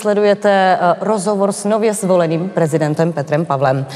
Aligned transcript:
sledujete 0.00 0.50
eh, 0.50 0.94
rozhovor 1.00 1.52
s 1.52 1.64
nově 1.64 1.94
zvoleným 1.94 2.48
prezidentem 2.48 3.12
Petrem 3.12 3.46
Pavlem. 3.46 3.86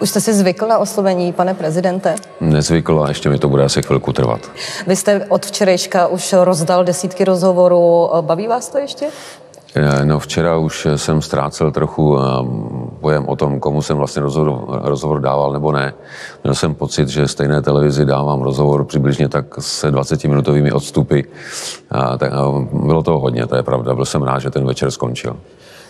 Už 0.00 0.10
jste 0.10 0.20
si 0.20 0.34
zvykl 0.34 0.66
na 0.66 0.78
oslovení, 0.78 1.32
pane 1.32 1.54
prezidente? 1.54 2.14
Nezvykl 2.40 3.02
a 3.04 3.08
ještě 3.08 3.28
mi 3.28 3.38
to 3.38 3.48
bude 3.48 3.64
asi 3.64 3.82
chvilku 3.82 4.12
trvat. 4.12 4.40
Vy 4.86 4.96
jste 4.96 5.26
od 5.28 5.46
včerejška 5.46 6.06
už 6.06 6.32
rozdal 6.32 6.84
desítky 6.84 7.24
rozhovorů. 7.24 8.10
Baví 8.20 8.46
vás 8.46 8.68
to 8.68 8.78
ještě? 8.78 9.06
Eh, 9.74 10.04
no 10.04 10.18
včera 10.18 10.56
už 10.56 10.86
jsem 10.96 11.22
ztrácel 11.22 11.72
trochu 11.72 12.18
eh, 12.18 12.22
pojem 13.02 13.28
o 13.28 13.36
tom, 13.36 13.60
komu 13.60 13.82
jsem 13.82 13.96
vlastně 13.96 14.22
rozhovor, 14.22 14.80
rozhovor 14.82 15.20
dával 15.20 15.52
nebo 15.52 15.72
ne. 15.72 15.92
Měl 16.44 16.54
jsem 16.54 16.74
pocit, 16.74 17.08
že 17.08 17.28
stejné 17.28 17.62
televizi 17.62 18.04
dávám 18.04 18.42
rozhovor 18.42 18.84
přibližně 18.84 19.28
tak 19.28 19.44
se 19.58 19.92
20-minutovými 19.92 20.74
odstupy. 20.74 21.20
A 21.90 22.18
tak, 22.18 22.32
a 22.32 22.42
bylo 22.72 23.02
toho 23.02 23.18
hodně, 23.18 23.46
to 23.46 23.56
je 23.56 23.62
pravda. 23.62 23.94
Byl 23.94 24.04
jsem 24.04 24.22
rád, 24.22 24.38
že 24.38 24.50
ten 24.50 24.66
večer 24.66 24.90
skončil. 24.90 25.36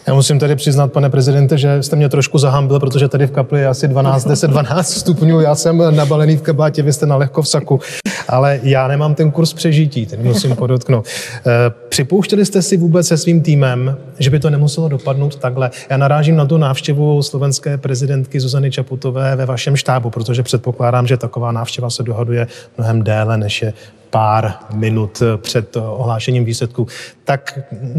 Já 0.07 0.15
musím 0.15 0.39
tady 0.39 0.57
přiznat, 0.57 0.93
pane 0.93 1.11
prezidente, 1.11 1.59
že 1.59 1.83
jste 1.83 1.97
mě 1.97 2.09
trošku 2.09 2.39
zahambil, 2.39 2.81
protože 2.81 3.09
tady 3.09 3.27
v 3.27 3.31
kapli 3.31 3.61
je 3.61 3.69
asi 3.69 3.89
12, 3.89 4.25
10, 4.25 4.51
12 4.51 4.91
stupňů. 4.91 5.41
Já 5.41 5.55
jsem 5.55 5.97
nabalený 5.97 6.37
v 6.37 6.43
kabátě, 6.43 6.83
vy 6.83 6.93
jste 6.93 7.07
na 7.07 7.17
lehko 7.17 7.43
v 7.43 7.49
saku. 7.49 7.81
Ale 8.29 8.61
já 8.63 8.89
nemám 8.89 9.15
ten 9.15 9.31
kurz 9.31 9.53
přežití, 9.53 10.07
ten 10.07 10.23
musím 10.23 10.57
podotknout. 10.57 11.07
Eh, 11.07 11.51
připouštěli 11.89 12.47
jste 12.47 12.63
si 12.63 12.77
vůbec 12.77 13.07
se 13.07 13.17
svým 13.17 13.43
týmem, 13.43 13.97
že 14.19 14.31
by 14.31 14.39
to 14.39 14.51
nemuselo 14.51 14.89
dopadnout 14.89 15.37
takhle? 15.37 15.71
Já 15.91 15.97
narážím 15.97 16.37
na 16.37 16.47
tu 16.47 16.57
návštěvu 16.57 17.23
slovenské 17.23 17.79
prezidentky 17.79 18.41
Zuzany 18.41 18.71
Čaputové 18.71 19.37
ve 19.37 19.47
vašem 19.47 19.77
štábu, 19.77 20.11
protože 20.11 20.43
předpokládám, 20.43 21.07
že 21.07 21.17
taková 21.17 21.53
návštěva 21.53 21.91
se 21.91 22.03
dohaduje 22.03 22.47
mnohem 22.79 23.03
déle, 23.03 23.37
než 23.39 23.63
je 23.63 23.73
pár 24.11 24.55
minut 24.75 25.23
před 25.37 25.77
ohlášením 25.77 26.45
výsledku. 26.45 26.87
Tak 27.25 27.59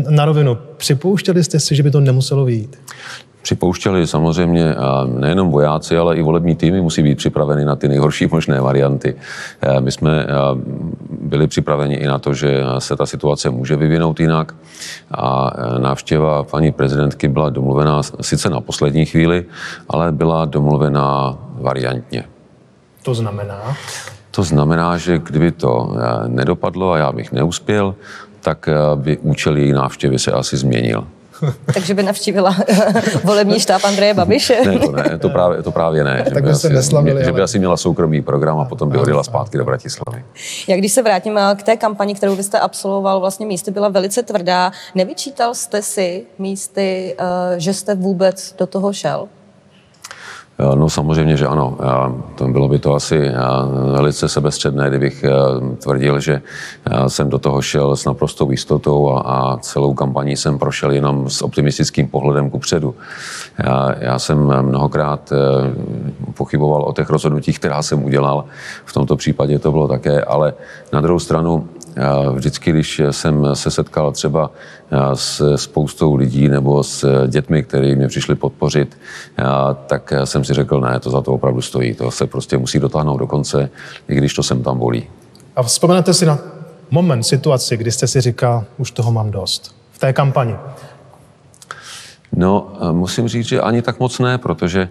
na 0.09 0.25
rovinu, 0.25 0.57
připouštěli 0.77 1.43
jste 1.43 1.59
si, 1.59 1.75
že 1.75 1.83
by 1.83 1.91
to 1.91 1.99
nemuselo 1.99 2.45
vyjít? 2.45 2.77
Připouštěli 3.43 4.07
samozřejmě 4.07 4.75
nejenom 5.05 5.49
vojáci, 5.51 5.97
ale 5.97 6.15
i 6.15 6.21
volební 6.21 6.55
týmy 6.55 6.81
musí 6.81 7.03
být 7.03 7.15
připraveny 7.15 7.65
na 7.65 7.75
ty 7.75 7.87
nejhorší 7.87 8.27
možné 8.31 8.61
varianty. 8.61 9.15
My 9.79 9.91
jsme 9.91 10.27
byli 11.09 11.47
připraveni 11.47 11.95
i 11.95 12.07
na 12.07 12.19
to, 12.19 12.33
že 12.33 12.63
se 12.79 12.95
ta 12.95 13.05
situace 13.05 13.49
může 13.49 13.75
vyvinout 13.75 14.19
jinak 14.19 14.55
a 15.11 15.51
návštěva 15.77 16.43
paní 16.43 16.71
prezidentky 16.71 17.27
byla 17.27 17.49
domluvená 17.49 18.01
sice 18.21 18.49
na 18.49 18.61
poslední 18.61 19.05
chvíli, 19.05 19.45
ale 19.89 20.11
byla 20.11 20.45
domluvená 20.45 21.37
variantně. 21.61 22.23
To 23.03 23.13
znamená? 23.13 23.75
To 24.31 24.43
znamená, 24.43 24.97
že 24.97 25.19
kdyby 25.19 25.51
to 25.51 25.95
nedopadlo 26.27 26.91
a 26.91 26.97
já 26.97 27.11
bych 27.11 27.31
neuspěl, 27.31 27.95
tak 28.41 28.69
by 28.95 29.17
účel 29.17 29.57
její 29.57 29.71
návštěvy 29.71 30.19
se 30.19 30.31
asi 30.31 30.57
změnil. 30.57 31.07
Takže 31.73 31.93
by 31.93 32.03
navštívila 32.03 32.55
volební 33.23 33.59
štáb 33.59 33.83
Andreje 33.83 34.13
Babiše? 34.13 34.61
Ne, 34.65 34.79
to 34.79 34.91
ne, 34.91 35.17
to 35.17 35.29
právě, 35.29 35.63
to 35.63 35.71
právě 35.71 36.03
ne. 36.03 36.25
tak 36.33 36.43
by, 36.43 36.49
by 36.49 36.55
se 36.55 36.67
asi, 36.67 36.75
neslavili, 36.75 37.25
že 37.25 37.31
by 37.31 37.41
asi 37.41 37.59
měla 37.59 37.77
soukromý 37.77 38.21
program 38.21 38.59
a 38.59 38.65
potom 38.65 38.89
by 38.89 38.97
odjela 38.97 39.23
zpátky 39.23 39.57
do 39.57 39.65
Bratislavy. 39.65 40.23
Jak 40.67 40.79
když 40.79 40.91
se 40.91 41.01
vrátím 41.01 41.37
eh, 41.37 41.55
k 41.55 41.63
té 41.63 41.77
kampani, 41.77 42.15
kterou 42.15 42.35
vy 42.35 42.43
jste 42.43 42.59
absolvoval, 42.59 43.19
vlastně 43.19 43.45
místy 43.45 43.71
byla 43.71 43.89
velice 43.89 44.23
tvrdá. 44.23 44.71
Nevyčítal 44.95 45.53
jste 45.53 45.81
si 45.81 46.25
místy, 46.39 47.15
že 47.57 47.73
jste 47.73 47.95
vůbec 47.95 48.55
do 48.57 48.67
toho 48.67 48.93
šel? 48.93 49.27
Eh, 50.59 50.75
no 50.75 50.89
samozřejmě, 50.89 51.37
že 51.37 51.47
ano. 51.47 51.77
To 52.35 52.47
bylo 52.47 52.67
by 52.67 52.79
to 52.79 52.95
asi 52.95 53.17
eh, 53.17 53.33
velice 53.91 54.29
sebestředné, 54.29 54.89
kdybych 54.89 55.23
eh, 55.23 55.29
tvrdil, 55.75 56.19
že 56.19 56.41
jsem 57.07 57.29
do 57.29 57.39
toho 57.39 57.61
šel 57.61 57.95
s 57.95 58.05
naprostou 58.05 58.51
jistotou 58.51 59.17
a, 59.25 59.57
celou 59.61 59.93
kampaní 59.93 60.37
jsem 60.37 60.59
prošel 60.59 60.91
jenom 60.91 61.29
s 61.29 61.41
optimistickým 61.41 62.07
pohledem 62.07 62.49
ku 62.49 62.59
předu. 62.59 62.95
Já, 63.57 63.95
já 63.99 64.19
jsem 64.19 64.37
mnohokrát 64.61 65.33
pochyboval 66.33 66.81
o 66.81 66.93
těch 66.93 67.09
rozhodnutích, 67.09 67.59
která 67.59 67.81
jsem 67.81 68.03
udělal. 68.03 68.45
V 68.85 68.93
tomto 68.93 69.15
případě 69.15 69.59
to 69.59 69.71
bylo 69.71 69.87
také, 69.87 70.23
ale 70.23 70.53
na 70.93 71.01
druhou 71.01 71.19
stranu 71.19 71.67
Vždycky, 72.33 72.71
když 72.71 73.01
jsem 73.11 73.55
se 73.55 73.71
setkal 73.71 74.11
třeba 74.11 74.51
s 75.13 75.55
spoustou 75.55 76.15
lidí 76.15 76.49
nebo 76.49 76.83
s 76.83 77.27
dětmi, 77.27 77.63
kteří 77.63 77.95
mě 77.95 78.07
přišli 78.07 78.35
podpořit, 78.35 78.97
tak 79.87 80.13
jsem 80.23 80.43
si 80.43 80.53
řekl, 80.53 80.81
ne, 80.81 80.99
to 80.99 81.09
za 81.09 81.21
to 81.21 81.33
opravdu 81.33 81.61
stojí. 81.61 81.93
To 81.93 82.11
se 82.11 82.27
prostě 82.27 82.57
musí 82.57 82.79
dotáhnout 82.79 83.17
do 83.17 83.27
konce, 83.27 83.69
i 84.07 84.15
když 84.15 84.33
to 84.33 84.43
sem 84.43 84.63
tam 84.63 84.77
bolí. 84.77 85.07
A 85.55 85.63
vzpomenete 85.63 86.13
si 86.13 86.25
na 86.25 86.39
moment, 86.91 87.23
situaci, 87.23 87.77
kdy 87.77 87.91
jste 87.91 88.07
si 88.07 88.21
říkal, 88.21 88.63
už 88.77 88.91
toho 88.91 89.11
mám 89.11 89.31
dost. 89.31 89.75
V 89.91 89.99
té 89.99 90.13
kampani. 90.13 90.55
No, 92.35 92.71
musím 92.91 93.27
říct, 93.27 93.45
že 93.45 93.61
ani 93.61 93.81
tak 93.81 93.99
moc 93.99 94.19
ne, 94.19 94.37
protože 94.37 94.89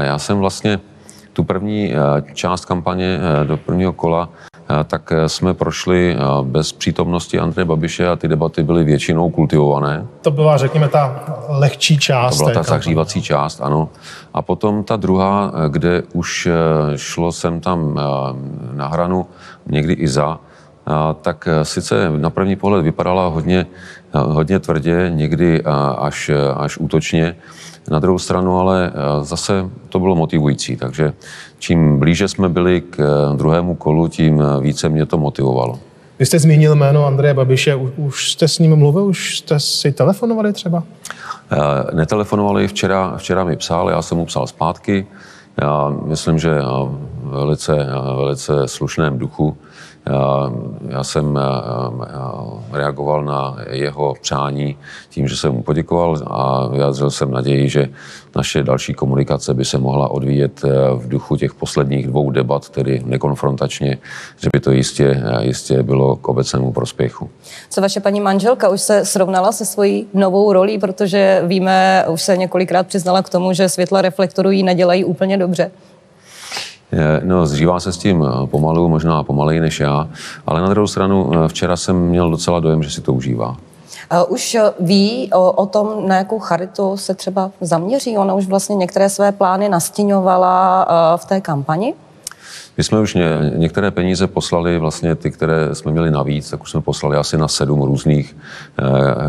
já 0.00 0.18
jsem 0.18 0.38
vlastně 0.38 0.80
tu 1.32 1.44
první 1.44 1.94
část 2.34 2.64
kampaně 2.64 3.20
do 3.44 3.56
prvního 3.56 3.92
kola 3.92 4.28
tak 4.86 5.12
eh, 5.12 5.28
jsme 5.28 5.54
prošli 5.54 6.14
eh, 6.14 6.18
bez 6.42 6.72
přítomnosti 6.72 7.38
Andreje 7.38 7.64
Babiše 7.64 8.08
a 8.08 8.16
ty 8.16 8.28
debaty 8.28 8.62
byly 8.62 8.84
většinou 8.84 9.30
kultivované. 9.30 10.06
To 10.22 10.30
byla, 10.30 10.56
řekněme, 10.56 10.88
ta 10.88 11.24
lehčí 11.48 11.98
část. 11.98 12.38
To 12.38 12.44
byla 12.44 12.54
ta 12.54 12.62
zahřívací 12.62 13.22
část, 13.22 13.60
ano. 13.60 13.88
A 14.34 14.42
potom 14.42 14.84
ta 14.84 14.96
druhá, 14.96 15.52
eh, 15.54 15.68
kde 15.68 16.02
už 16.12 16.48
šlo 16.96 17.32
sem 17.32 17.60
tam 17.60 18.00
na 18.72 18.86
hranu, 18.86 19.26
někdy 19.66 19.92
i 19.92 20.08
za, 20.08 20.38
tak 21.22 21.48
sice 21.62 22.10
na 22.16 22.30
první 22.30 22.56
pohled 22.56 22.84
vypadala 22.84 23.28
hodně, 23.28 23.66
hodně 24.12 24.58
tvrdě, 24.58 25.10
někdy 25.14 25.62
až, 25.98 26.30
až 26.56 26.78
útočně, 26.78 27.36
na 27.90 27.98
druhou 27.98 28.18
stranu 28.18 28.58
ale 28.58 28.92
zase 29.20 29.70
to 29.88 29.98
bylo 29.98 30.14
motivující, 30.16 30.76
takže 30.76 31.12
čím 31.58 31.98
blíže 31.98 32.28
jsme 32.28 32.48
byli 32.48 32.80
k 32.80 32.96
druhému 33.36 33.74
kolu, 33.74 34.08
tím 34.08 34.42
více 34.60 34.88
mě 34.88 35.06
to 35.06 35.18
motivovalo. 35.18 35.78
Vy 36.18 36.26
jste 36.26 36.38
zmínil 36.38 36.74
jméno 36.74 37.06
Andreje 37.06 37.34
Babiše, 37.34 37.74
už 37.96 38.32
jste 38.32 38.48
s 38.48 38.58
ním 38.58 38.76
mluvil, 38.76 39.04
už 39.04 39.38
jste 39.38 39.60
si 39.60 39.92
telefonovali 39.92 40.52
třeba? 40.52 40.82
Netelefonovali, 41.92 42.68
včera, 42.68 43.14
včera 43.16 43.44
mi 43.44 43.56
psal, 43.56 43.90
já 43.90 44.02
jsem 44.02 44.18
mu 44.18 44.24
psal 44.24 44.46
zpátky. 44.46 45.06
Já 45.60 45.92
myslím, 46.04 46.38
že 46.38 46.50
velice, 47.22 47.86
velice 48.16 48.68
slušném 48.68 49.18
duchu 49.18 49.56
já 50.88 51.04
jsem 51.04 51.38
reagoval 52.72 53.24
na 53.24 53.56
jeho 53.70 54.14
přání 54.20 54.78
tím, 55.10 55.28
že 55.28 55.36
jsem 55.36 55.52
mu 55.52 55.62
poděkoval 55.62 56.16
a 56.26 56.66
vyjádřil 56.66 57.10
jsem 57.10 57.30
naději, 57.30 57.68
že 57.68 57.88
naše 58.36 58.62
další 58.62 58.94
komunikace 58.94 59.54
by 59.54 59.64
se 59.64 59.78
mohla 59.78 60.10
odvíjet 60.10 60.64
e, 60.64 60.68
v 60.94 61.08
duchu 61.08 61.36
těch 61.36 61.54
posledních 61.54 62.06
dvou 62.06 62.30
debat, 62.30 62.68
tedy 62.68 63.02
nekonfrontačně, 63.04 63.98
že 64.36 64.48
by 64.52 64.60
to 64.60 64.70
jistě, 64.70 65.22
e, 65.24 65.44
jistě 65.44 65.82
bylo 65.82 66.16
k 66.16 66.28
obecnému 66.28 66.72
prospěchu. 66.72 67.30
Co 67.70 67.80
vaše 67.80 68.00
paní 68.00 68.20
manželka 68.20 68.68
už 68.68 68.80
se 68.80 69.04
srovnala 69.04 69.52
se 69.52 69.66
svojí 69.66 70.06
novou 70.14 70.52
rolí, 70.52 70.78
protože 70.78 71.42
víme, 71.46 72.04
už 72.08 72.22
se 72.22 72.36
několikrát 72.36 72.86
přiznala 72.86 73.22
k 73.22 73.28
tomu, 73.28 73.52
že 73.52 73.68
světla 73.68 74.02
reflektorů 74.02 74.50
jí 74.50 74.62
nedělají 74.62 75.04
úplně 75.04 75.36
dobře. 75.36 75.70
No, 77.22 77.46
zžívá 77.46 77.80
se 77.80 77.92
s 77.92 77.98
tím 77.98 78.24
eh, 78.24 78.46
pomalu, 78.46 78.88
možná 78.88 79.22
pomaleji 79.22 79.60
než 79.60 79.80
já, 79.80 80.08
ale 80.46 80.60
na 80.60 80.68
druhou 80.68 80.86
stranu 80.86 81.30
eh, 81.34 81.48
včera 81.48 81.76
jsem 81.76 81.96
měl 81.96 82.30
docela 82.30 82.60
dojem, 82.60 82.82
že 82.82 82.90
si 82.90 83.00
to 83.00 83.12
užívá. 83.12 83.56
Už 84.28 84.54
eh, 84.54 84.72
ví 84.80 85.30
o, 85.32 85.52
o 85.52 85.66
tom, 85.66 86.08
na 86.08 86.16
jakou 86.16 86.38
charitu 86.38 86.96
se 86.96 87.14
třeba 87.14 87.50
zaměří? 87.60 88.18
Ona 88.18 88.34
už 88.34 88.46
vlastně 88.46 88.76
některé 88.76 89.08
své 89.08 89.32
plány 89.32 89.68
nastíňovala 89.68 90.86
v 91.16 91.24
té 91.24 91.40
kampani? 91.40 91.94
My 92.80 92.84
jsme 92.84 93.00
už 93.00 93.14
ně, 93.14 93.24
některé 93.54 93.90
peníze 93.90 94.26
poslali, 94.26 94.78
vlastně 94.78 95.14
ty, 95.14 95.30
které 95.30 95.74
jsme 95.74 95.92
měli 95.92 96.10
navíc, 96.10 96.50
tak 96.50 96.62
už 96.62 96.70
jsme 96.70 96.80
poslali 96.80 97.16
asi 97.16 97.38
na 97.38 97.48
sedm 97.48 97.82
různých 97.82 98.36
eh, 98.78 98.84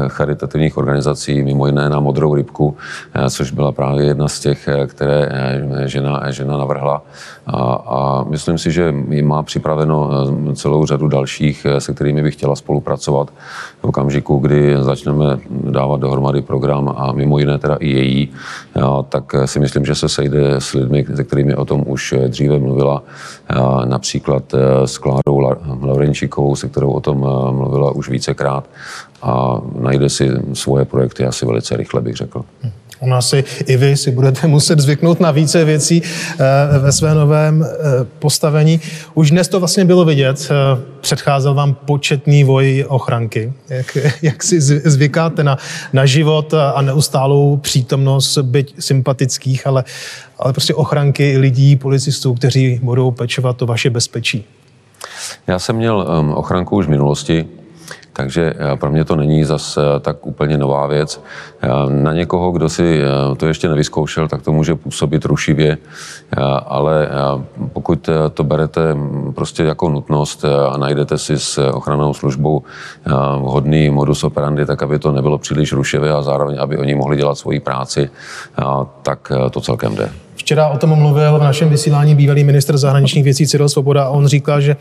charitativních 0.08 0.78
organizací, 0.78 1.44
mimo 1.44 1.66
jiné 1.66 1.90
na 1.90 2.00
Modrou 2.00 2.36
rybku, 2.36 2.78
eh, 3.14 3.30
což 3.30 3.52
byla 3.52 3.72
právě 3.72 4.06
jedna 4.06 4.28
z 4.28 4.40
těch, 4.40 4.68
eh, 4.68 4.88
které 4.88 5.30
eh, 5.32 5.88
žena, 5.88 6.32
žena 6.32 6.58
navrhla. 6.58 7.02
A, 7.48 7.74
a 7.74 8.26
myslím 8.30 8.58
si, 8.58 8.72
že 8.72 8.94
má 9.22 9.44
připraveno 9.44 10.10
eh, 10.12 10.56
celou 10.56 10.86
řadu 10.86 11.08
dalších, 11.08 11.66
eh, 11.70 11.82
se 11.82 11.94
kterými 11.94 12.24
bych 12.24 12.34
chtěla 12.34 12.56
spolupracovat 12.56 13.34
v 13.82 13.84
okamžiku, 13.84 14.38
kdy 14.38 14.76
začneme 14.80 15.40
dávat 15.50 16.00
dohromady 16.00 16.42
program 16.42 16.94
a 16.98 17.12
mimo 17.12 17.40
jiné 17.40 17.58
teda 17.58 17.76
i 17.76 17.88
její, 17.88 18.30
tak 19.10 19.36
si 19.46 19.60
myslím, 19.60 19.86
že 19.86 19.96
se 19.96 20.10
sejde 20.10 20.56
s 20.56 20.74
lidmi, 20.74 21.06
se 21.16 21.24
kterými 21.24 21.56
o 21.56 21.66
tom 21.66 21.84
už 21.88 22.14
dříve 22.28 22.60
mluvila. 22.60 23.04
Například 23.86 24.54
eh, 24.54 24.88
s 24.88 24.98
Klárou 24.98 25.40
Laurenčíkovou, 25.82 26.56
se 26.56 26.70
kterou 26.70 26.92
o 26.92 27.00
tom 27.00 27.18
eh, 27.18 27.52
mluvila 27.52 27.92
už 27.92 28.10
vícekrát. 28.10 28.70
A 29.22 29.62
najde 29.80 30.10
si 30.10 30.30
svoje 30.54 30.86
projekty 30.86 31.26
asi 31.26 31.46
velice 31.46 31.78
rychle, 31.78 32.02
bych 32.02 32.16
řekl. 32.16 32.46
Ono 33.02 33.16
asi 33.16 33.44
i 33.66 33.78
vy 33.78 33.98
si 33.98 34.12
budete 34.12 34.48
muset 34.48 34.80
zvyknout 34.80 35.20
na 35.20 35.32
více 35.32 35.66
věcí 35.66 36.02
eh, 36.04 36.80
ve 36.80 36.92
svém 36.92 37.18
novém 37.18 37.64
eh, 37.64 37.68
postavení. 38.20 38.80
Už 39.14 39.32
dnes 39.32 39.48
to 39.48 39.60
vlastně 39.60 39.86
bylo 39.86 40.06
vidět. 40.06 40.48
Eh, 40.52 40.82
předcházel 41.02 41.54
vám 41.54 41.74
početný 41.74 42.44
voj 42.44 42.86
ochranky. 42.88 43.54
Jak, 43.70 43.98
jak 44.22 44.44
si 44.44 44.62
zvykáte 44.62 45.44
na, 45.44 45.58
na 45.94 46.06
život 46.06 46.54
a 46.54 46.82
neustálou 46.82 47.58
přítomnost, 47.58 48.38
byť 48.38 48.76
sympatických, 48.80 49.68
ale, 49.68 49.84
ale 50.40 50.54
prostě 50.54 50.74
ochranky 50.74 51.38
lidí, 51.38 51.76
policistů, 51.76 52.34
kteří 52.34 52.80
budou 52.84 53.12
pečovat 53.12 53.62
o 53.62 53.66
vaše 53.66 53.90
bezpečí? 53.90 54.46
Já 55.48 55.60
jsem 55.60 55.76
měl 55.76 56.08
um, 56.20 56.32
ochranku 56.32 56.76
už 56.76 56.86
v 56.86 56.90
minulosti, 56.90 57.48
takže 58.14 58.54
eh, 58.58 58.76
pro 58.76 58.92
mě 58.92 59.06
to 59.06 59.16
není 59.16 59.44
zase 59.44 59.82
eh, 59.82 60.00
tak 60.00 60.26
úplně 60.26 60.58
nová 60.58 60.88
věc. 60.88 61.24
Eh, 61.62 61.68
na 61.90 62.14
někoho, 62.14 62.52
kdo 62.52 62.70
si 62.70 63.02
to 63.38 63.48
ještě 63.48 63.70
nevyzkoušel, 63.70 64.28
tak 64.28 64.42
to 64.42 64.52
může 64.52 64.76
působit 64.76 65.26
rušivě, 65.26 65.78
ale 66.66 67.10
pokud 67.74 68.10
to 68.34 68.44
berete 68.44 68.94
mm, 68.94 69.34
prostě 69.34 69.64
jako 69.64 69.90
nutnost 69.90 70.46
a 70.70 70.78
najdete 70.78 71.18
si 71.18 71.40
s 71.40 71.58
ochranou 71.58 72.14
službou 72.14 72.64
vhodný 73.42 73.90
modus 73.90 74.24
operandi, 74.24 74.66
tak 74.66 74.84
aby 74.84 75.00
to 75.00 75.12
nebylo 75.12 75.38
příliš 75.38 75.74
rušivé 75.74 76.12
a 76.12 76.22
zároveň, 76.22 76.58
aby 76.60 76.78
oni 76.78 76.96
mohli 76.96 77.18
dělat 77.18 77.38
svoji 77.38 77.60
práci, 77.60 78.10
tak 79.04 79.32
to 79.52 79.62
celkem 79.62 79.96
jde. 79.96 80.10
Včera 80.42 80.68
o 80.68 80.78
tom 80.78 80.96
mluvil 80.96 81.40
v 81.40 81.44
našem 81.44 81.70
vysílání 81.70 82.16
bývalý 82.16 82.44
minister 82.44 82.78
zahraničních 82.78 83.24
věcí 83.24 83.48
Cyril 83.48 83.70
Svoboda 83.70 84.04
a 84.04 84.10
on 84.10 84.28
říkal, 84.28 84.62
že 84.62 84.76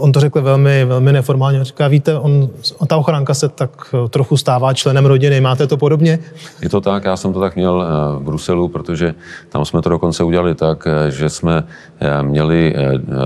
on 0.00 0.12
to 0.12 0.20
řekl 0.20 0.42
velmi, 0.42 0.84
velmi 0.84 1.12
neformálně. 1.12 1.64
Říká, 1.64 1.88
víte, 1.88 2.18
on, 2.18 2.48
ta 2.86 2.96
ochranka 2.96 3.34
se 3.34 3.48
tak 3.48 3.94
trochu 4.10 4.36
stává 4.36 4.74
členem 4.74 5.06
rodiny. 5.06 5.40
Máte 5.40 5.66
to 5.66 5.76
podobně? 5.76 6.18
Je 6.62 6.68
to 6.68 6.80
tak, 6.80 7.04
já 7.04 7.16
jsem 7.16 7.32
to 7.32 7.40
tak 7.40 7.56
měl 7.56 7.84
eh, 7.84 8.18
v 8.18 8.22
Bruselu, 8.22 8.68
protože 8.68 9.14
tam 9.48 9.64
jsme 9.64 9.82
to 9.82 9.88
dokonce 9.88 10.24
udělali 10.24 10.54
tak, 10.54 10.86
eh, 10.86 11.10
že 11.10 11.28
jsme 11.28 11.64
eh, 12.00 12.22
měli 12.22 12.74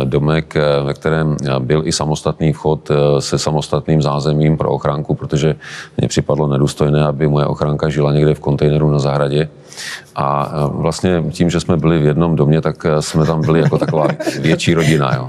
domek, 0.04 0.54
ve 0.84 0.94
kterém 0.94 1.36
byl 1.58 1.82
i 1.84 1.92
samostatný 1.92 2.52
vchod 2.52 2.90
se 3.18 3.38
samostatným 3.38 4.02
zázemím 4.02 4.56
pro 4.56 4.70
ochranku, 4.70 5.14
protože 5.14 5.54
mně 5.96 6.08
připadlo 6.08 6.48
nedůstojné, 6.48 7.04
aby 7.04 7.28
moje 7.28 7.46
ochranka 7.46 7.88
žila 7.88 8.12
někde 8.12 8.34
v 8.34 8.40
kontejneru 8.40 8.90
na 8.90 8.98
zahradě. 8.98 9.48
A 10.16 10.52
vlastně 10.68 11.24
tím, 11.30 11.50
že 11.50 11.60
jsme 11.60 11.76
byli 11.76 11.98
v 11.98 12.04
jednom 12.04 12.36
domě, 12.36 12.60
tak 12.60 12.86
jsme 13.00 13.26
tam 13.26 13.40
byli 13.40 13.60
jako 13.60 13.78
taková 13.78 14.08
větší 14.40 14.74
rodina. 14.74 15.14
Jo. 15.14 15.28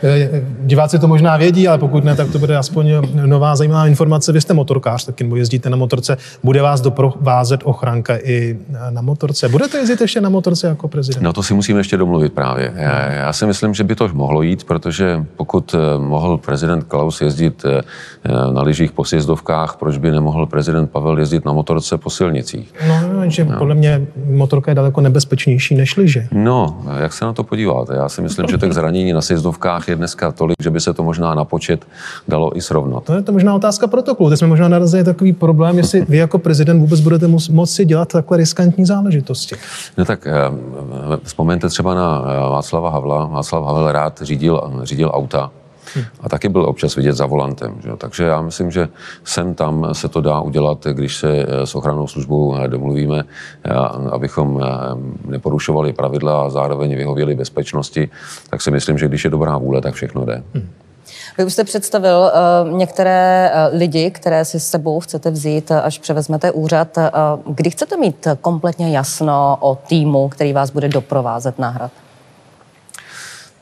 Diváci 0.60 0.98
to 0.98 1.08
možná 1.08 1.36
vědí, 1.36 1.68
ale 1.68 1.78
pokud 1.78 2.04
ne, 2.04 2.16
tak 2.16 2.30
to 2.32 2.38
bude 2.38 2.56
aspoň 2.56 2.92
nová 3.26 3.56
zajímavá 3.56 3.86
informace. 3.86 4.32
Vy 4.32 4.40
jste 4.40 4.54
motorkář, 4.54 5.04
taky 5.04 5.24
nebo 5.24 5.36
jezdíte 5.36 5.70
na 5.70 5.76
motorce. 5.76 6.16
Bude 6.42 6.62
vás 6.62 6.80
doprovázet 6.80 7.60
ochranka 7.64 8.16
i 8.16 8.58
na 8.90 9.02
motorce. 9.02 9.48
Budete 9.48 9.78
jezdit 9.78 10.00
ještě 10.00 10.20
na 10.20 10.28
motorce 10.28 10.66
jako 10.66 10.88
prezident? 10.88 11.22
No 11.22 11.32
to 11.32 11.42
si 11.42 11.54
musíme 11.54 11.80
ještě 11.80 11.96
domluvit 11.96 12.32
právě. 12.32 12.72
Já, 12.76 13.12
já 13.12 13.32
si 13.32 13.46
myslím, 13.46 13.74
že 13.74 13.84
by 13.84 13.94
to 13.94 14.08
mohlo 14.12 14.42
jít, 14.42 14.64
protože 14.64 15.24
pokud 15.36 15.74
mohl 15.98 16.38
prezident 16.38 16.84
Klaus 16.84 17.20
jezdit 17.20 17.64
na 18.26 18.62
lyžích 18.62 18.92
po 18.92 19.04
sjezdovkách, 19.04 19.76
proč 19.76 19.98
by 19.98 20.10
nemohl 20.10 20.46
prezident 20.46 20.90
Pavel 20.90 21.18
jezdit 21.18 21.44
na 21.44 21.52
motorce 21.52 21.98
po 21.98 22.10
silnicích? 22.10 22.74
No, 22.88 23.30
že 23.30 23.44
no. 23.44 23.58
podle 23.58 23.74
mě 23.74 24.06
motorka 24.30 24.70
je 24.70 24.74
daleko 24.74 25.00
nebezpečnější 25.00 25.74
než 25.74 25.96
lyže. 25.96 26.28
No, 26.32 26.82
jak 26.98 27.12
se 27.12 27.24
na 27.24 27.32
to 27.32 27.44
podíváte? 27.44 27.96
Já 27.96 28.08
si 28.08 28.22
myslím, 28.22 28.46
že 28.48 28.58
těch 28.58 28.72
zranění 28.72 29.12
na 29.12 29.20
sjezdovkách 29.20 29.88
je 29.88 29.96
dneska 29.96 30.32
tolik, 30.32 30.56
že 30.62 30.70
by 30.70 30.80
se 30.80 30.94
to 30.94 31.02
možná 31.02 31.34
na 31.34 31.44
počet 31.44 31.86
dalo 32.28 32.56
i 32.56 32.60
srovnat. 32.60 33.04
To 33.04 33.12
je 33.14 33.22
to 33.22 33.32
možná 33.32 33.54
otázka 33.54 33.86
protokolu. 33.86 34.30
Teď 34.30 34.38
jsme 34.38 34.48
možná 34.48 34.68
narazili 34.68 35.04
takový 35.04 35.32
problém, 35.32 35.78
jestli 35.78 36.06
vy 36.08 36.16
jako 36.16 36.38
prezident 36.38 36.80
vůbec 36.80 37.00
budete 37.00 37.28
moci 37.50 37.84
dělat 37.84 38.12
takhle 38.12 38.36
riskantní 38.36 38.86
záležitosti. 38.86 39.56
No 39.98 40.04
tak 40.04 40.26
eh, 40.26 40.32
vzpomeňte 41.22 41.68
třeba 41.68 41.94
na 41.94 42.24
eh, 42.26 42.50
Václava 42.50 42.90
Havla. 42.90 43.24
Václav 43.24 43.64
Havel 43.64 43.92
rád 43.92 44.22
řídil, 44.22 44.60
řídil 44.82 45.10
auta 45.14 45.50
a 46.20 46.28
taky 46.28 46.48
byl 46.48 46.62
občas 46.62 46.96
vidět 46.96 47.12
za 47.12 47.26
volantem. 47.26 47.76
Že? 47.82 47.90
Takže 47.98 48.24
já 48.24 48.40
myslím, 48.40 48.70
že 48.70 48.88
sem 49.24 49.54
tam 49.54 49.88
se 49.92 50.08
to 50.08 50.20
dá 50.20 50.40
udělat, 50.40 50.86
když 50.92 51.16
se 51.16 51.28
eh, 51.30 51.66
s 51.66 51.74
ochranou 51.74 52.06
službou 52.06 52.56
eh, 52.56 52.68
domluvíme, 52.68 53.24
eh, 53.64 53.72
abychom 54.10 54.60
neporušovali 55.24 55.92
pravidla 55.92 56.42
a 56.42 56.50
zároveň 56.50 56.96
vyhověli 56.96 57.34
bezpečnosti, 57.34 58.08
tak 58.50 58.62
si 58.62 58.70
myslím, 58.70 58.98
že 58.98 59.08
když 59.08 59.24
je 59.24 59.30
dobrá 59.30 59.58
vůle, 59.58 59.80
tak 59.80 59.94
všechno 59.94 60.24
jde. 60.24 60.42
Hmm. 60.54 60.68
Vy 61.38 61.44
už 61.44 61.52
jste 61.52 61.64
představil 61.64 62.32
některé 62.70 63.50
lidi, 63.72 64.10
které 64.10 64.44
si 64.44 64.60
s 64.60 64.68
sebou 64.68 65.00
chcete 65.00 65.30
vzít, 65.30 65.72
až 65.72 65.98
převezmete 65.98 66.50
úřad. 66.50 66.98
Kdy 67.46 67.70
chcete 67.70 67.96
mít 67.96 68.28
kompletně 68.40 68.96
jasno 68.96 69.56
o 69.60 69.74
týmu, 69.74 70.28
který 70.28 70.52
vás 70.52 70.70
bude 70.70 70.88
doprovázet 70.88 71.58
na 71.58 71.68
hrad? 71.68 71.90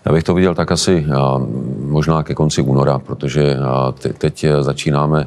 Já 0.04 0.12
bych 0.12 0.22
to 0.22 0.34
viděl 0.34 0.54
tak 0.54 0.72
asi 0.72 1.06
možná 1.78 2.22
ke 2.22 2.34
konci 2.34 2.62
února, 2.62 2.98
protože 2.98 3.56
teď 4.18 4.46
začínáme 4.60 5.26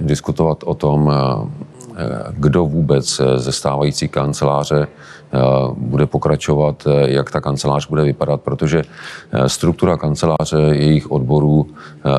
diskutovat 0.00 0.58
o 0.64 0.74
tom, 0.74 1.12
kdo 2.30 2.66
vůbec 2.66 3.20
ze 3.36 3.52
stávající 3.52 4.08
kanceláře 4.08 4.86
Eh, 5.32 5.38
bude 5.76 6.06
pokračovat, 6.06 6.84
eh, 6.86 7.10
jak 7.10 7.30
ta 7.30 7.40
kancelář 7.40 7.88
bude 7.88 8.02
vypadat, 8.02 8.40
protože 8.40 8.82
eh, 9.32 9.48
struktura 9.48 9.96
kanceláře 9.96 10.58
jejich 10.72 11.10
odborů 11.10 11.66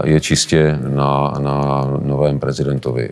je 0.03 0.21
čistě 0.21 0.79
na, 0.87 1.33
na 1.39 1.87
novém 2.01 2.39
prezidentovi. 2.39 3.09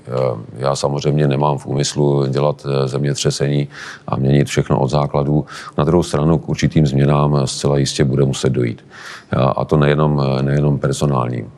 Já 0.58 0.76
samozřejmě 0.76 1.28
nemám 1.28 1.58
v 1.58 1.66
úmyslu 1.66 2.28
dělat 2.28 2.66
zemětřesení 2.86 3.68
a 4.08 4.16
měnit 4.16 4.48
všechno 4.48 4.80
od 4.80 4.88
základů. 4.88 5.46
Na 5.78 5.84
druhou 5.84 6.04
stranu 6.04 6.38
k 6.38 6.50
určitým 6.50 6.88
změnám 6.88 7.42
zcela 7.46 7.78
jistě 7.78 8.04
bude 8.04 8.26
muset 8.26 8.50
dojít. 8.50 8.86
A 9.32 9.66
to 9.66 9.78
nejenom, 9.78 10.24
nejenom 10.42 10.80
personálním. 10.80 11.52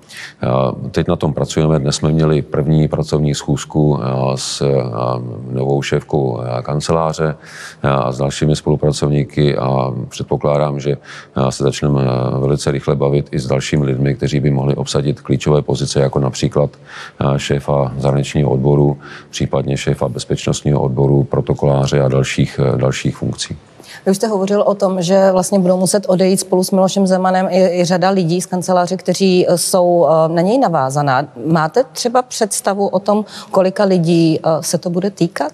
Teď 0.91 1.07
na 1.07 1.15
tom 1.15 1.33
pracujeme. 1.33 1.79
Dnes 1.79 1.95
jsme 1.95 2.11
měli 2.11 2.41
první 2.41 2.87
pracovní 2.87 3.35
schůzku 3.35 3.99
s 4.35 4.63
novou 5.51 5.81
šéfkou 5.81 6.41
kanceláře 6.63 7.35
a 7.83 8.11
s 8.11 8.17
dalšími 8.17 8.55
spolupracovníky 8.55 9.57
a 9.57 9.93
předpokládám, 10.09 10.79
že 10.79 10.97
se 11.49 11.63
začneme 11.63 12.01
velice 12.39 12.71
rychle 12.71 12.95
bavit 12.95 13.29
i 13.31 13.39
s 13.39 13.47
dalšími 13.47 13.85
lidmi, 13.85 14.15
kteří 14.15 14.39
by 14.39 14.49
mohli 14.51 14.75
obsadit 14.75 15.21
klíčové 15.21 15.61
pozice, 15.61 15.99
jako 15.99 16.19
například 16.19 16.69
šéfa 17.37 17.93
zahraničního 17.97 18.49
odboru, 18.49 18.97
případně 19.29 19.77
šéfa 19.77 20.09
bezpečnostního 20.09 20.81
odboru, 20.81 21.23
protokoláře 21.23 22.01
a 22.01 22.07
dalších, 22.07 22.59
dalších 22.75 23.17
funkcí. 23.17 23.57
Vy 24.07 24.11
už 24.11 24.17
jste 24.17 24.27
hovořil 24.27 24.61
o 24.61 24.75
tom, 24.75 25.01
že 25.01 25.31
vlastně 25.31 25.59
budou 25.59 25.77
muset 25.77 26.05
odejít 26.07 26.39
spolu 26.39 26.63
s 26.63 26.71
Milošem 26.71 27.07
Zemanem 27.07 27.47
i, 27.49 27.79
i 27.79 27.85
řada 27.85 28.09
lidí 28.09 28.41
z 28.41 28.45
kanceláře, 28.45 28.97
kteří 28.97 29.47
jsou 29.55 30.07
eh, 30.09 30.33
na 30.33 30.41
něj 30.41 30.57
navázaná. 30.57 31.25
Máte 31.45 31.83
třeba 31.83 32.21
představu 32.21 32.87
o 32.87 32.99
tom, 32.99 33.25
kolika 33.51 33.83
lidí 33.83 34.39
eh, 34.39 34.49
se 34.61 34.77
to 34.77 34.89
bude 34.89 35.09
týkat? 35.09 35.51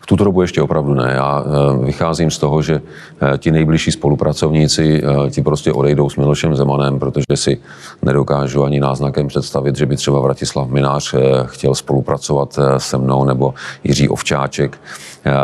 V 0.00 0.06
tuto 0.06 0.24
dobu 0.24 0.42
ještě 0.42 0.62
opravdu 0.62 0.94
ne. 0.94 1.12
Já 1.14 1.44
vycházím 1.84 2.30
z 2.30 2.38
toho, 2.38 2.62
že 2.62 2.82
ti 3.38 3.50
nejbližší 3.50 3.92
spolupracovníci 3.92 5.02
ti 5.30 5.42
prostě 5.42 5.72
odejdou 5.72 6.10
s 6.10 6.16
Milošem 6.16 6.56
Zemanem, 6.56 6.98
protože 6.98 7.24
si 7.34 7.58
nedokážu 8.02 8.64
ani 8.64 8.80
náznakem 8.80 9.26
představit, 9.28 9.76
že 9.76 9.86
by 9.86 9.96
třeba 9.96 10.20
Vratislav 10.20 10.68
Minář 10.68 11.14
chtěl 11.44 11.74
spolupracovat 11.74 12.58
se 12.78 12.98
mnou 12.98 13.24
nebo 13.24 13.54
Jiří 13.84 14.08
Ovčáček 14.08 14.78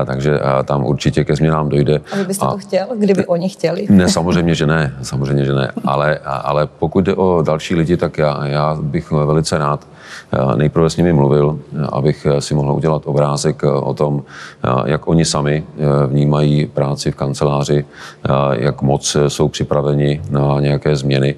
takže 0.07 0.41
tam 0.65 0.85
určitě 0.85 1.25
ke 1.25 1.37
změnám 1.37 1.69
dojde. 1.69 2.01
A 2.13 2.17
vy 2.17 2.25
byste 2.25 2.47
a, 2.47 2.51
to 2.51 2.59
chtěl, 2.59 2.87
kdyby 2.99 3.27
oni 3.27 3.49
chtěli? 3.49 3.87
Ne, 3.91 4.09
samozřejmě, 4.09 4.55
že 4.55 4.67
ne, 4.67 4.95
samozřejmě, 5.03 5.45
že 5.45 5.55
ne. 5.55 5.73
Ale, 5.85 6.19
ale 6.25 6.67
pokud 6.67 7.05
jde 7.05 7.15
o 7.15 7.43
další 7.43 7.75
lidi, 7.75 7.97
tak 7.97 8.19
já, 8.19 8.47
já 8.47 8.79
bych 8.83 9.11
velice 9.11 9.59
rád 9.59 9.87
nejprve 10.57 10.91
s 10.91 10.97
nimi 10.97 11.13
mluvil, 11.13 11.59
abych 11.93 12.27
si 12.39 12.55
mohl 12.55 12.73
udělat 12.73 13.03
obrázek 13.05 13.63
o 13.63 13.95
tom, 13.95 14.23
jak 14.85 15.09
oni 15.09 15.25
sami 15.25 15.65
vnímají 16.07 16.67
práci 16.67 17.11
v 17.11 17.17
kanceláři, 17.17 17.85
jak 18.53 18.83
moc 18.83 19.17
jsou 19.29 19.49
připraveni 19.49 20.23
na 20.31 20.61
nějaké 20.61 20.97
změny 20.97 21.35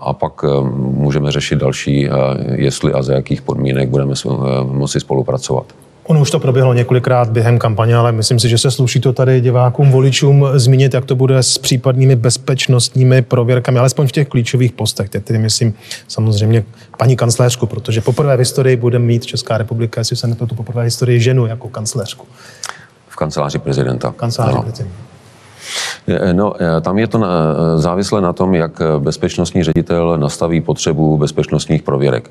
a 0.00 0.12
pak 0.12 0.44
můžeme 0.74 1.32
řešit 1.32 1.58
další, 1.58 2.08
jestli 2.52 2.92
a 2.92 3.02
za 3.02 3.12
jakých 3.12 3.42
podmínek 3.42 3.88
budeme 3.88 4.14
moci 4.62 5.00
spolupracovat. 5.00 5.66
Ono 6.12 6.20
už 6.20 6.30
to 6.30 6.40
proběhlo 6.40 6.74
několikrát 6.74 7.30
během 7.30 7.58
kampaně, 7.58 7.96
ale 7.96 8.12
myslím 8.12 8.38
si, 8.38 8.48
že 8.48 8.58
se 8.58 8.70
sluší 8.70 9.00
to 9.00 9.12
tady 9.12 9.40
divákům, 9.40 9.90
voličům 9.90 10.46
zmínit, 10.54 10.94
jak 10.94 11.04
to 11.04 11.16
bude 11.16 11.38
s 11.38 11.58
případnými 11.58 12.16
bezpečnostními 12.16 13.22
prověrkami, 13.22 13.78
alespoň 13.78 14.06
v 14.06 14.12
těch 14.12 14.28
klíčových 14.28 14.72
postech. 14.72 15.08
Teď 15.08 15.24
tedy 15.24 15.38
myslím 15.38 15.74
samozřejmě 16.08 16.64
paní 16.98 17.16
kancléřku, 17.16 17.66
protože 17.66 18.00
poprvé 18.00 18.36
v 18.36 18.38
historii 18.38 18.76
bude 18.76 18.98
mít 18.98 19.26
Česká 19.26 19.58
republika, 19.58 20.00
jestli 20.00 20.16
se 20.16 20.26
nepletu, 20.26 20.54
poprvé 20.54 20.82
v 20.82 20.84
historii 20.84 21.20
ženu 21.20 21.46
jako 21.46 21.68
kancléřku. 21.68 22.26
V 23.08 23.16
kanceláři 23.16 23.58
prezidenta. 23.58 24.10
V 24.10 24.14
kanceláři 24.14 24.58
prezidenta. 24.62 25.11
No, 26.32 26.54
tam 26.80 26.98
je 26.98 27.06
to 27.06 27.24
závislé 27.76 28.20
na 28.20 28.32
tom, 28.32 28.54
jak 28.54 28.82
bezpečnostní 28.98 29.64
ředitel 29.64 30.18
nastaví 30.18 30.60
potřebu 30.60 31.18
bezpečnostních 31.18 31.82
prověrek. 31.82 32.30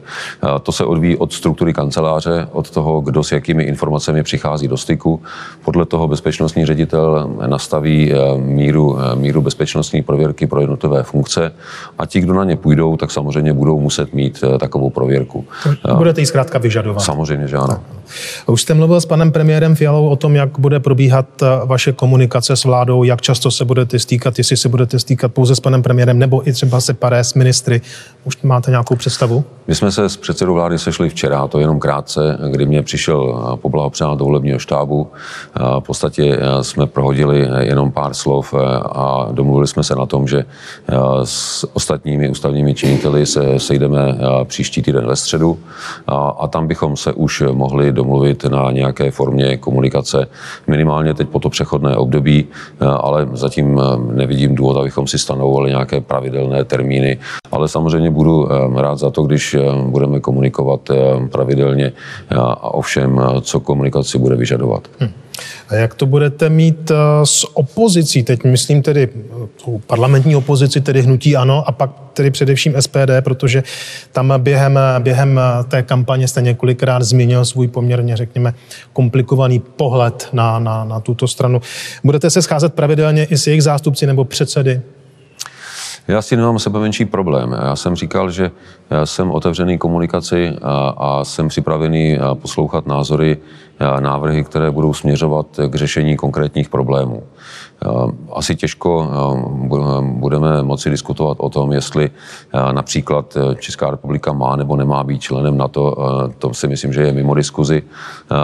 To 0.63 0.71
se 0.71 0.85
odvíjí 0.85 1.17
od 1.17 1.33
struktury 1.33 1.73
kanceláře, 1.73 2.47
od 2.51 2.69
toho, 2.69 3.01
kdo 3.01 3.23
s 3.23 3.31
jakými 3.31 3.63
informacemi 3.63 4.23
přichází 4.23 4.67
do 4.67 4.77
styku. 4.77 5.21
Podle 5.65 5.85
toho 5.85 6.07
bezpečnostní 6.07 6.65
ředitel 6.65 7.29
nastaví 7.47 8.13
míru, 8.37 8.97
míru 9.15 9.41
bezpečnostní 9.41 10.01
prověrky 10.01 10.47
pro 10.47 10.61
jednotlivé 10.61 11.03
funkce 11.03 11.51
a 11.97 12.05
ti, 12.05 12.19
kdo 12.19 12.33
na 12.33 12.43
ně 12.43 12.55
půjdou, 12.55 12.97
tak 12.97 13.11
samozřejmě 13.11 13.53
budou 13.53 13.79
muset 13.79 14.13
mít 14.13 14.43
takovou 14.59 14.89
prověrku. 14.89 15.45
Budete 15.93 16.21
ji 16.21 16.25
zkrátka 16.25 16.59
vyžadovat? 16.59 17.01
Samozřejmě, 17.01 17.47
že 17.47 17.57
ano. 17.57 17.79
Už 18.47 18.61
jste 18.61 18.73
mluvil 18.73 19.01
s 19.01 19.05
panem 19.05 19.31
premiérem 19.31 19.75
Fialou 19.75 20.07
o 20.07 20.15
tom, 20.15 20.35
jak 20.35 20.59
bude 20.59 20.79
probíhat 20.79 21.25
vaše 21.65 21.91
komunikace 21.91 22.55
s 22.55 22.63
vládou, 22.63 23.03
jak 23.03 23.21
často 23.21 23.51
se 23.51 23.60
budete 23.65 23.99
stýkat, 23.99 24.37
jestli 24.37 24.57
se 24.57 24.69
budete 24.69 24.99
stýkat 24.99 25.33
pouze 25.33 25.55
s 25.55 25.59
panem 25.59 25.83
premiérem 25.83 26.19
nebo 26.19 26.47
i 26.49 26.53
třeba 26.53 26.81
separé 26.81 27.23
s 27.23 27.33
ministry. 27.33 27.81
Už 28.23 28.41
máte 28.41 28.71
nějakou 28.71 28.95
představu? 28.95 29.43
My 29.67 29.75
jsme 29.75 29.91
se 29.91 30.09
s 30.09 30.17
předsedou 30.17 30.53
vlády 30.53 30.79
sešli 30.79 31.09
včera, 31.09 31.47
to 31.47 31.59
jenom 31.59 31.79
krátce, 31.79 32.37
kdy 32.51 32.65
mě 32.65 32.83
přišel 32.83 33.41
poblahopřát 33.61 34.17
do 34.17 34.25
volebního 34.25 34.59
štábu. 34.59 35.11
V 35.79 35.83
podstatě 35.83 36.39
jsme 36.61 36.87
prohodili 36.87 37.47
jenom 37.59 37.91
pár 37.91 38.13
slov 38.13 38.53
a 38.81 39.27
domluvili 39.31 39.67
jsme 39.67 39.83
se 39.83 39.95
na 39.95 40.05
tom, 40.05 40.27
že 40.27 40.45
s 41.23 41.67
ostatními 41.75 42.29
ústavními 42.29 42.73
činiteli 42.73 43.25
se 43.25 43.59
sejdeme 43.59 44.17
příští 44.43 44.81
týden 44.81 45.07
ve 45.07 45.15
středu 45.15 45.59
a 46.39 46.47
tam 46.47 46.67
bychom 46.67 46.97
se 46.97 47.13
už 47.13 47.43
mohli 47.51 47.91
domluvit 47.91 48.43
na 48.43 48.71
nějaké 48.71 49.11
formě 49.11 49.57
komunikace, 49.57 50.27
minimálně 50.67 51.13
teď 51.13 51.29
po 51.29 51.39
to 51.39 51.49
přechodné 51.49 51.95
období, 51.95 52.47
ale 52.79 53.25
zatím 53.51 53.81
nevidím 54.11 54.55
důvod, 54.55 54.77
abychom 54.77 55.07
si 55.07 55.19
stanovovali 55.19 55.69
nějaké 55.69 56.01
pravidelné 56.01 56.63
termíny. 56.63 57.19
Ale 57.51 57.67
samozřejmě 57.67 58.09
budu 58.09 58.47
rád 58.75 58.95
za 58.95 59.09
to, 59.11 59.23
když 59.23 59.55
budeme 59.87 60.19
komunikovat 60.19 60.89
pravidelně 61.31 61.91
a 62.29 62.73
ovšem, 62.73 63.21
co 63.41 63.59
komunikaci 63.59 64.17
bude 64.17 64.35
vyžadovat. 64.35 64.87
Hmm. 64.99 65.11
A 65.69 65.75
jak 65.75 65.95
to 65.95 66.05
budete 66.05 66.49
mít 66.49 66.91
s 67.23 67.57
opozicí? 67.57 68.23
Teď 68.23 68.43
myslím 68.43 68.81
tedy 68.81 69.09
parlamentní 69.87 70.35
opozici, 70.35 70.81
tedy 70.81 71.01
hnutí 71.01 71.35
ANO, 71.35 71.67
a 71.67 71.71
pak 71.71 71.91
tedy 72.13 72.31
především 72.31 72.75
SPD, 72.79 73.11
protože 73.23 73.63
tam 74.11 74.33
během, 74.37 74.79
během 74.99 75.39
té 75.67 75.83
kampaně 75.83 76.27
jste 76.27 76.41
několikrát 76.41 77.03
změnil 77.03 77.45
svůj 77.45 77.67
poměrně, 77.67 78.17
řekněme, 78.17 78.53
komplikovaný 78.93 79.59
pohled 79.59 80.29
na, 80.33 80.59
na, 80.59 80.83
na 80.83 80.99
tuto 80.99 81.27
stranu. 81.27 81.61
Budete 82.03 82.29
se 82.29 82.41
scházet 82.41 82.73
pravidelně 82.73 83.23
i 83.23 83.37
s 83.37 83.47
jejich 83.47 83.63
zástupci 83.63 84.07
nebo 84.07 84.25
předsedy? 84.25 84.81
Já 86.07 86.21
si 86.21 86.35
nemám 86.35 86.59
sebe 86.59 86.79
menší 86.79 87.05
problém. 87.05 87.55
Já 87.63 87.75
jsem 87.75 87.95
říkal, 87.95 88.31
že 88.31 88.51
jsem 89.03 89.31
otevřený 89.31 89.77
komunikaci 89.77 90.53
a, 90.61 90.89
a 90.97 91.23
jsem 91.23 91.47
připravený 91.47 92.17
poslouchat 92.33 92.87
názory, 92.87 93.37
návrhy, 93.99 94.43
které 94.43 94.71
budou 94.71 94.93
směřovat 94.93 95.47
k 95.67 95.75
řešení 95.75 96.17
konkrétních 96.17 96.69
problémů. 96.69 97.23
Asi 98.33 98.55
těžko 98.55 99.09
budeme 100.01 100.63
moci 100.63 100.89
diskutovat 100.89 101.37
o 101.39 101.49
tom, 101.49 101.71
jestli 101.71 102.09
například 102.71 103.37
Česká 103.59 103.91
republika 103.91 104.33
má 104.33 104.55
nebo 104.55 104.75
nemá 104.75 105.03
být 105.03 105.21
členem 105.21 105.57
NATO, 105.57 105.95
to 106.37 106.53
si 106.53 106.67
myslím, 106.67 106.93
že 106.93 107.01
je 107.01 107.13
mimo 107.13 107.33
diskuzi, 107.33 107.83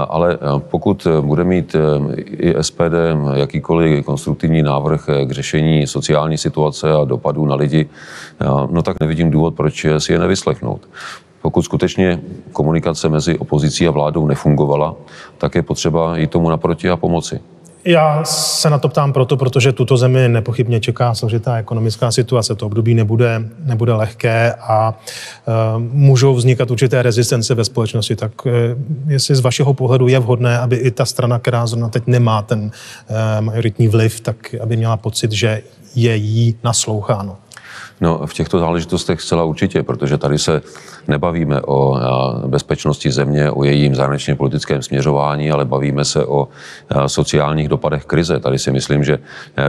ale 0.09 0.37
pokud 0.59 1.07
bude 1.21 1.43
mít 1.43 1.75
i 2.25 2.55
SPD 2.61 2.93
jakýkoliv 3.33 4.05
konstruktivní 4.05 4.63
návrh 4.63 5.09
k 5.25 5.31
řešení 5.31 5.87
sociální 5.87 6.37
situace 6.37 6.93
a 6.93 7.03
dopadů 7.03 7.45
na 7.45 7.55
lidi, 7.55 7.89
no 8.71 8.81
tak 8.81 8.99
nevidím 8.99 9.31
důvod, 9.31 9.55
proč 9.55 9.85
si 9.97 10.13
je 10.13 10.19
nevyslechnout. 10.19 10.81
Pokud 11.47 11.61
skutečně 11.61 12.19
komunikace 12.51 13.09
mezi 13.09 13.37
opozicí 13.37 13.87
a 13.87 13.91
vládou 13.91 14.27
nefungovala, 14.27 14.95
tak 15.37 15.55
je 15.55 15.63
potřeba 15.63 16.17
jít 16.17 16.31
tomu 16.31 16.49
naproti 16.49 16.89
a 16.89 16.97
pomoci. 16.97 17.39
Já 17.85 18.23
se 18.23 18.69
na 18.69 18.77
to 18.77 18.89
ptám 18.89 19.13
proto, 19.13 19.37
protože 19.37 19.71
tuto 19.71 19.97
zemi 19.97 20.29
nepochybně 20.29 20.79
čeká 20.79 21.13
složitá 21.13 21.57
ekonomická 21.57 22.11
situace. 22.11 22.55
To 22.55 22.65
období 22.65 22.95
nebude, 22.95 23.41
nebude 23.63 23.93
lehké 23.93 24.53
a 24.53 24.89
uh, 25.47 25.83
můžou 25.91 26.35
vznikat 26.35 26.71
určité 26.71 27.01
rezistence 27.01 27.55
ve 27.55 27.65
společnosti. 27.65 28.15
Tak 28.15 28.45
uh, 28.45 28.51
jestli 29.07 29.35
z 29.35 29.39
vašeho 29.39 29.73
pohledu 29.73 30.07
je 30.07 30.19
vhodné, 30.19 30.59
aby 30.59 30.75
i 30.75 30.91
ta 30.91 31.05
strana, 31.05 31.39
která 31.39 31.67
zrovna 31.67 31.89
teď 31.89 32.03
nemá 32.07 32.41
ten 32.41 32.59
uh, 32.59 33.15
majoritní 33.39 33.87
vliv, 33.87 34.19
tak 34.19 34.55
aby 34.61 34.77
měla 34.77 34.97
pocit, 34.97 35.31
že 35.31 35.61
je 35.95 36.15
jí 36.15 36.55
nasloucháno. 36.63 37.37
No, 38.01 38.21
v 38.25 38.33
těchto 38.33 38.59
záležitostech 38.59 39.21
zcela 39.21 39.43
určitě, 39.43 39.83
protože 39.83 40.17
tady 40.17 40.39
se 40.39 40.61
nebavíme 41.07 41.61
o 41.61 41.99
bezpečnosti 42.47 43.11
země, 43.11 43.51
o 43.51 43.63
jejím 43.63 43.95
zahraničně 43.95 44.35
politickém 44.35 44.81
směřování, 44.81 45.51
ale 45.51 45.65
bavíme 45.65 46.05
se 46.05 46.25
o 46.25 46.47
sociálních 47.07 47.67
dopadech 47.67 48.05
krize. 48.05 48.39
Tady 48.39 48.59
si 48.59 48.71
myslím, 48.71 49.03
že 49.03 49.19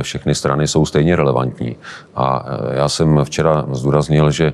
všechny 0.02 0.34
strany 0.34 0.68
jsou 0.68 0.86
stejně 0.86 1.16
relevantní. 1.16 1.76
A 2.16 2.44
já 2.72 2.88
jsem 2.88 3.24
včera 3.24 3.66
zdůraznil, 3.72 4.30
že 4.30 4.52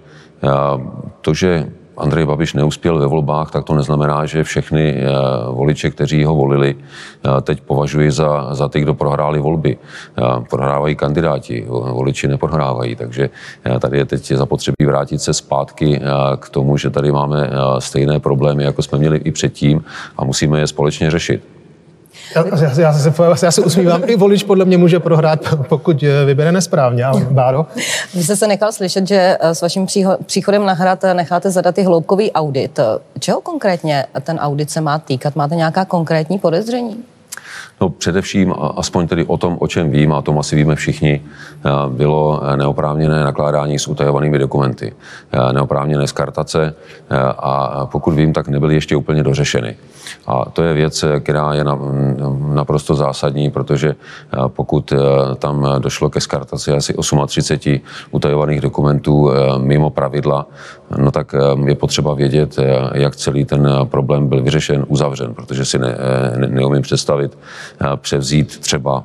to, 1.21 1.35
že 1.35 1.66
Andrej 1.97 2.27
Babiš 2.27 2.55
neuspěl 2.55 2.99
ve 2.99 3.07
volbách, 3.07 3.51
tak 3.51 3.65
to 3.65 3.75
neznamená, 3.75 4.27
že 4.27 4.45
všechny 4.45 4.95
eh, 4.95 5.07
voliče, 5.51 5.91
kteří 5.91 6.25
ho 6.25 6.35
volili, 6.35 6.77
eh, 6.79 7.41
teď 7.41 7.61
považuji 7.61 8.11
za, 8.11 8.55
za 8.55 8.69
ty, 8.69 8.81
kdo 8.81 8.95
prohráli 8.95 9.41
volby. 9.41 9.77
Eh, 9.77 10.23
prohrávají 10.51 10.97
kandidáti, 10.97 11.67
voliči 11.69 12.29
neprohrávají, 12.29 12.97
takže 12.97 13.31
tady 13.81 13.99
je 13.99 14.05
teď 14.05 14.33
zapotřebí 14.33 14.87
vrátit 14.87 15.19
se 15.19 15.35
zpátky 15.35 16.01
k 16.37 16.49
tomu, 16.49 16.77
že 16.77 16.91
tady 16.91 17.13
máme 17.13 17.51
stejné 17.79 18.21
problémy, 18.21 18.65
jako 18.65 18.83
jsme 18.83 18.99
měli 18.99 19.19
i 19.19 19.33
předtím 19.33 19.85
a 20.17 20.25
musíme 20.25 20.61
je 20.61 20.67
společně 20.67 21.11
řešit. 21.11 21.63
Já, 22.37 22.45
já, 22.47 22.81
já, 22.81 22.93
se, 22.93 23.47
já 23.47 23.50
se 23.50 23.62
usmívám, 23.62 24.02
i 24.07 24.16
volič 24.16 24.43
podle 24.43 24.64
mě 24.64 24.78
může 24.78 25.00
prohrát, 25.00 25.40
pokud 25.69 26.02
eh, 26.02 26.25
vybere 26.25 26.52
nesprávně. 26.52 27.04
Báro? 27.31 27.66
Vy 28.14 28.23
jste 28.23 28.37
se 28.37 28.47
nechal 28.47 28.73
slyšet, 28.73 29.09
že 29.09 29.38
eh, 29.40 29.54
s 29.54 29.62
vaším 29.62 29.87
příchodem 30.26 30.66
na 30.66 30.73
hrad 30.73 31.04
eh, 31.04 31.14
necháte 31.14 31.50
zadat 31.50 31.78
i 31.78 31.83
hloubkový 31.83 32.33
audit. 32.33 32.81
Čeho 33.19 33.40
konkrétně 33.40 34.07
ten 34.23 34.38
audit 34.38 34.71
se 34.71 34.81
má 34.81 34.99
týkat? 34.99 35.37
Máte 35.37 35.54
nějaká 35.54 35.85
konkrétní 35.85 36.38
podezření? 36.38 37.04
No 37.81 37.88
především, 37.88 38.54
aspoň 38.76 39.09
tedy 39.09 39.25
o 39.25 39.37
tom, 39.37 39.57
o 39.61 39.66
čem 39.66 39.90
vím, 39.90 40.12
a 40.12 40.19
o 40.19 40.23
tom 40.23 40.38
asi 40.38 40.57
víme 40.57 40.75
všichni, 40.75 41.23
bylo 41.88 42.43
neoprávněné 42.57 43.25
nakládání 43.25 43.78
s 43.78 43.88
utajovanými 43.88 44.38
dokumenty, 44.38 44.95
neoprávněné 45.52 46.07
skartace 46.07 46.75
a 47.38 47.87
pokud 47.87 48.14
vím, 48.14 48.33
tak 48.33 48.49
nebyly 48.49 48.75
ještě 48.75 48.97
úplně 48.97 49.23
dořešeny. 49.23 49.76
A 50.26 50.45
to 50.45 50.62
je 50.62 50.75
věc, 50.75 51.04
která 51.21 51.54
je 51.54 51.64
naprosto 52.54 52.95
zásadní, 52.95 53.50
protože 53.50 53.95
pokud 54.47 54.93
tam 55.38 55.66
došlo 55.78 56.11
ke 56.11 56.21
skartaci 56.21 56.73
asi 56.73 56.95
38 57.26 57.81
utajovaných 58.11 58.61
dokumentů 58.61 59.31
mimo 59.59 59.90
pravidla, 59.90 60.47
no 60.99 61.11
tak 61.11 61.35
je 61.67 61.75
potřeba 61.75 62.14
vědět, 62.14 62.57
jak 62.95 63.17
celý 63.17 63.45
ten 63.45 63.69
problém 63.85 64.29
byl 64.29 64.43
vyřešen, 64.43 64.85
uzavřen, 64.88 65.35
protože 65.35 65.64
si 65.64 65.79
ne, 65.79 65.97
ne, 66.37 66.47
neumím 66.47 66.83
představit 66.83 67.38
převzít 67.97 68.59
třeba 68.59 69.05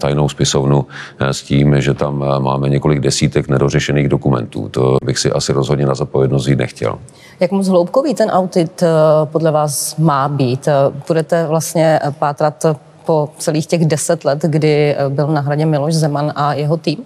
tajnou 0.00 0.28
spisovnu 0.28 0.86
s 1.20 1.42
tím, 1.42 1.80
že 1.80 1.94
tam 1.94 2.24
máme 2.38 2.68
několik 2.68 3.00
desítek 3.00 3.48
nedořešených 3.48 4.08
dokumentů. 4.08 4.68
To 4.68 4.96
bych 5.04 5.18
si 5.18 5.32
asi 5.32 5.52
rozhodně 5.52 5.86
na 5.86 5.94
zodpovědnost 5.94 6.46
jít 6.46 6.58
nechtěl. 6.58 6.98
Jak 7.40 7.50
moc 7.50 7.68
hloubkový 7.68 8.14
ten 8.14 8.30
audit 8.30 8.82
podle 9.24 9.50
vás 9.50 9.96
má 9.96 10.28
být? 10.28 10.68
Budete 11.08 11.46
vlastně 11.46 12.00
pátrat 12.18 12.66
po 13.06 13.28
celých 13.38 13.66
těch 13.66 13.86
deset 13.86 14.24
let, 14.24 14.38
kdy 14.42 14.96
byl 15.08 15.26
na 15.26 15.40
hradě 15.40 15.66
Miloš 15.66 15.94
Zeman 15.94 16.32
a 16.36 16.52
jeho 16.54 16.76
tým? 16.76 16.98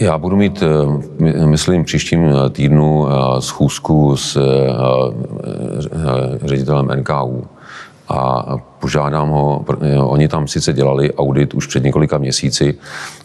Já 0.00 0.18
budu 0.18 0.36
mít, 0.36 0.62
myslím, 1.44 1.84
příštím 1.84 2.32
týdnu 2.52 3.06
schůzku 3.38 4.16
s 4.16 4.38
ředitelem 6.44 6.88
NKU 6.88 7.46
a 8.08 8.56
požádám 8.80 9.28
ho, 9.28 9.64
oni 10.00 10.28
tam 10.28 10.48
sice 10.48 10.72
dělali 10.72 11.14
audit 11.14 11.54
už 11.54 11.66
před 11.66 11.82
několika 11.82 12.18
měsíci, 12.18 12.74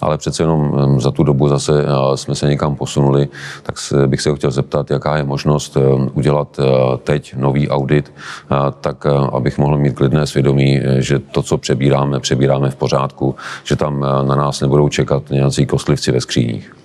ale 0.01 0.17
přece 0.17 0.43
jenom 0.43 0.99
za 0.99 1.11
tu 1.11 1.23
dobu 1.23 1.47
zase 1.47 1.85
jsme 2.15 2.35
se 2.35 2.47
někam 2.47 2.75
posunuli, 2.75 3.27
tak 3.63 3.75
bych 4.07 4.21
se 4.21 4.29
ho 4.29 4.35
chtěl 4.35 4.51
zeptat, 4.51 4.91
jaká 4.91 5.17
je 5.17 5.23
možnost 5.23 5.77
udělat 6.13 6.59
teď 7.03 7.35
nový 7.37 7.69
audit, 7.69 8.13
tak 8.81 9.05
abych 9.31 9.57
mohl 9.57 9.77
mít 9.77 9.95
klidné 9.95 10.27
svědomí, 10.27 10.81
že 10.97 11.19
to, 11.19 11.41
co 11.41 11.57
přebíráme, 11.57 12.19
přebíráme 12.19 12.69
v 12.69 12.75
pořádku, 12.75 13.35
že 13.63 13.75
tam 13.75 13.99
na 13.99 14.35
nás 14.35 14.61
nebudou 14.61 14.89
čekat 14.89 15.29
nějací 15.29 15.65
kostlivci 15.65 16.11
ve 16.11 16.21
skříních. 16.21 16.80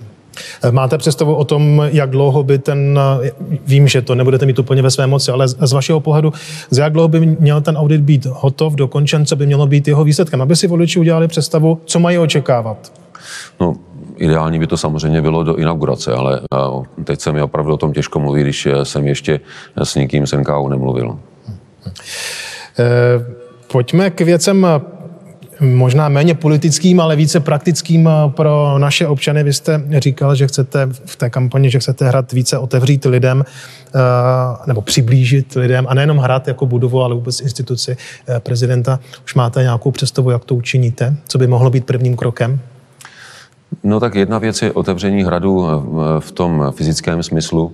Máte 0.70 0.98
představu 0.98 1.34
o 1.34 1.44
tom, 1.44 1.82
jak 1.92 2.10
dlouho 2.10 2.42
by 2.42 2.58
ten, 2.58 3.00
vím, 3.66 3.88
že 3.88 4.02
to 4.02 4.14
nebudete 4.14 4.46
mít 4.46 4.58
úplně 4.58 4.82
ve 4.82 4.90
své 4.90 5.06
moci, 5.06 5.30
ale 5.30 5.48
z 5.48 5.72
vašeho 5.72 6.00
pohledu, 6.00 6.32
z 6.70 6.78
jak 6.78 6.92
dlouho 6.92 7.08
by 7.08 7.20
měl 7.20 7.60
ten 7.60 7.76
audit 7.76 8.00
být 8.00 8.26
hotov, 8.26 8.74
dokončen, 8.74 9.26
co 9.26 9.36
by 9.36 9.46
mělo 9.46 9.66
být 9.66 9.88
jeho 9.88 10.04
výsledkem, 10.04 10.42
aby 10.42 10.56
si 10.56 10.66
voliči 10.66 10.98
udělali 10.98 11.28
představu, 11.28 11.80
co 11.84 12.00
mají 12.00 12.18
očekávat? 12.18 12.92
No, 13.60 13.76
ideální 14.16 14.58
by 14.58 14.66
to 14.66 14.76
samozřejmě 14.76 15.22
bylo 15.22 15.42
do 15.42 15.56
inaugurace, 15.56 16.12
ale 16.12 16.40
teď 17.04 17.20
se 17.20 17.32
mi 17.32 17.42
opravdu 17.42 17.74
o 17.74 17.76
tom 17.76 17.92
těžko 17.92 18.20
mluví, 18.20 18.42
když 18.42 18.68
jsem 18.82 19.06
ještě 19.06 19.40
s 19.76 19.94
nikým 19.94 20.26
z 20.26 20.32
NKU 20.32 20.68
nemluvil. 20.68 21.18
E, 22.78 22.92
pojďme 23.72 24.10
k 24.10 24.20
věcem 24.20 24.66
možná 25.60 26.08
méně 26.08 26.34
politickým, 26.34 27.00
ale 27.00 27.16
více 27.16 27.40
praktickým 27.40 28.08
pro 28.28 28.78
naše 28.78 29.06
občany. 29.06 29.44
Vy 29.44 29.52
jste 29.52 29.82
říkal, 29.98 30.34
že 30.34 30.46
chcete 30.46 30.88
v 31.04 31.16
té 31.16 31.30
kampani, 31.30 31.70
že 31.70 31.78
chcete 31.78 32.08
hrát 32.08 32.32
více 32.32 32.58
otevřít 32.58 33.04
lidem 33.04 33.44
eh, 33.44 33.98
nebo 34.66 34.82
přiblížit 34.82 35.54
lidem 35.54 35.86
a 35.88 35.94
nejenom 35.94 36.18
hrát 36.18 36.48
jako 36.48 36.66
budovu, 36.66 37.02
ale 37.02 37.14
vůbec 37.14 37.40
instituci 37.40 37.96
eh, 38.28 38.40
prezidenta. 38.40 39.00
Už 39.24 39.34
máte 39.34 39.62
nějakou 39.62 39.90
představu, 39.90 40.30
jak 40.30 40.44
to 40.44 40.54
učiníte? 40.54 41.16
Co 41.28 41.38
by 41.38 41.46
mohlo 41.46 41.70
být 41.70 41.84
prvním 41.84 42.16
krokem? 42.16 42.60
No 43.84 44.00
tak 44.00 44.14
jedna 44.14 44.38
věc 44.38 44.62
je 44.62 44.72
otevření 44.72 45.24
hradu 45.24 45.66
v 46.18 46.32
tom 46.32 46.72
fyzickém 46.76 47.22
smyslu, 47.22 47.72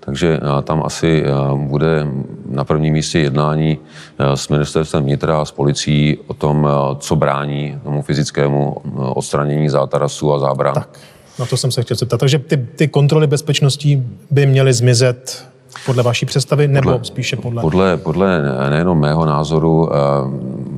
takže 0.00 0.40
tam 0.62 0.82
asi 0.84 1.24
bude 1.56 2.06
na 2.48 2.64
prvním 2.64 2.92
místě 2.92 3.18
jednání 3.18 3.78
s 4.34 4.48
ministerstvem 4.48 5.02
vnitra 5.02 5.40
a 5.40 5.44
s 5.44 5.50
policií 5.50 6.18
o 6.26 6.34
tom, 6.34 6.68
co 6.98 7.16
brání 7.16 7.78
tomu 7.84 8.02
fyzickému 8.02 8.76
odstranění 9.14 9.68
zátarasu 9.68 10.32
a 10.32 10.38
zábran. 10.38 10.74
Tak, 10.74 10.98
na 11.38 11.46
to 11.46 11.56
jsem 11.56 11.70
se 11.70 11.82
chtěl 11.82 11.96
zeptat. 11.96 12.20
Takže 12.20 12.38
ty, 12.38 12.56
ty 12.56 12.88
kontroly 12.88 13.26
bezpečností 13.26 14.06
by 14.30 14.46
měly 14.46 14.72
zmizet 14.72 15.44
podle 15.86 16.02
vaší 16.02 16.26
představy, 16.26 16.68
nebo 16.68 16.90
podle, 16.90 17.04
spíše 17.04 17.36
podle? 17.36 17.62
Podle, 17.62 17.96
podle 17.96 18.42
nejenom 18.70 19.00
mého 19.00 19.26
názoru, 19.26 19.90
eh, 19.92 19.96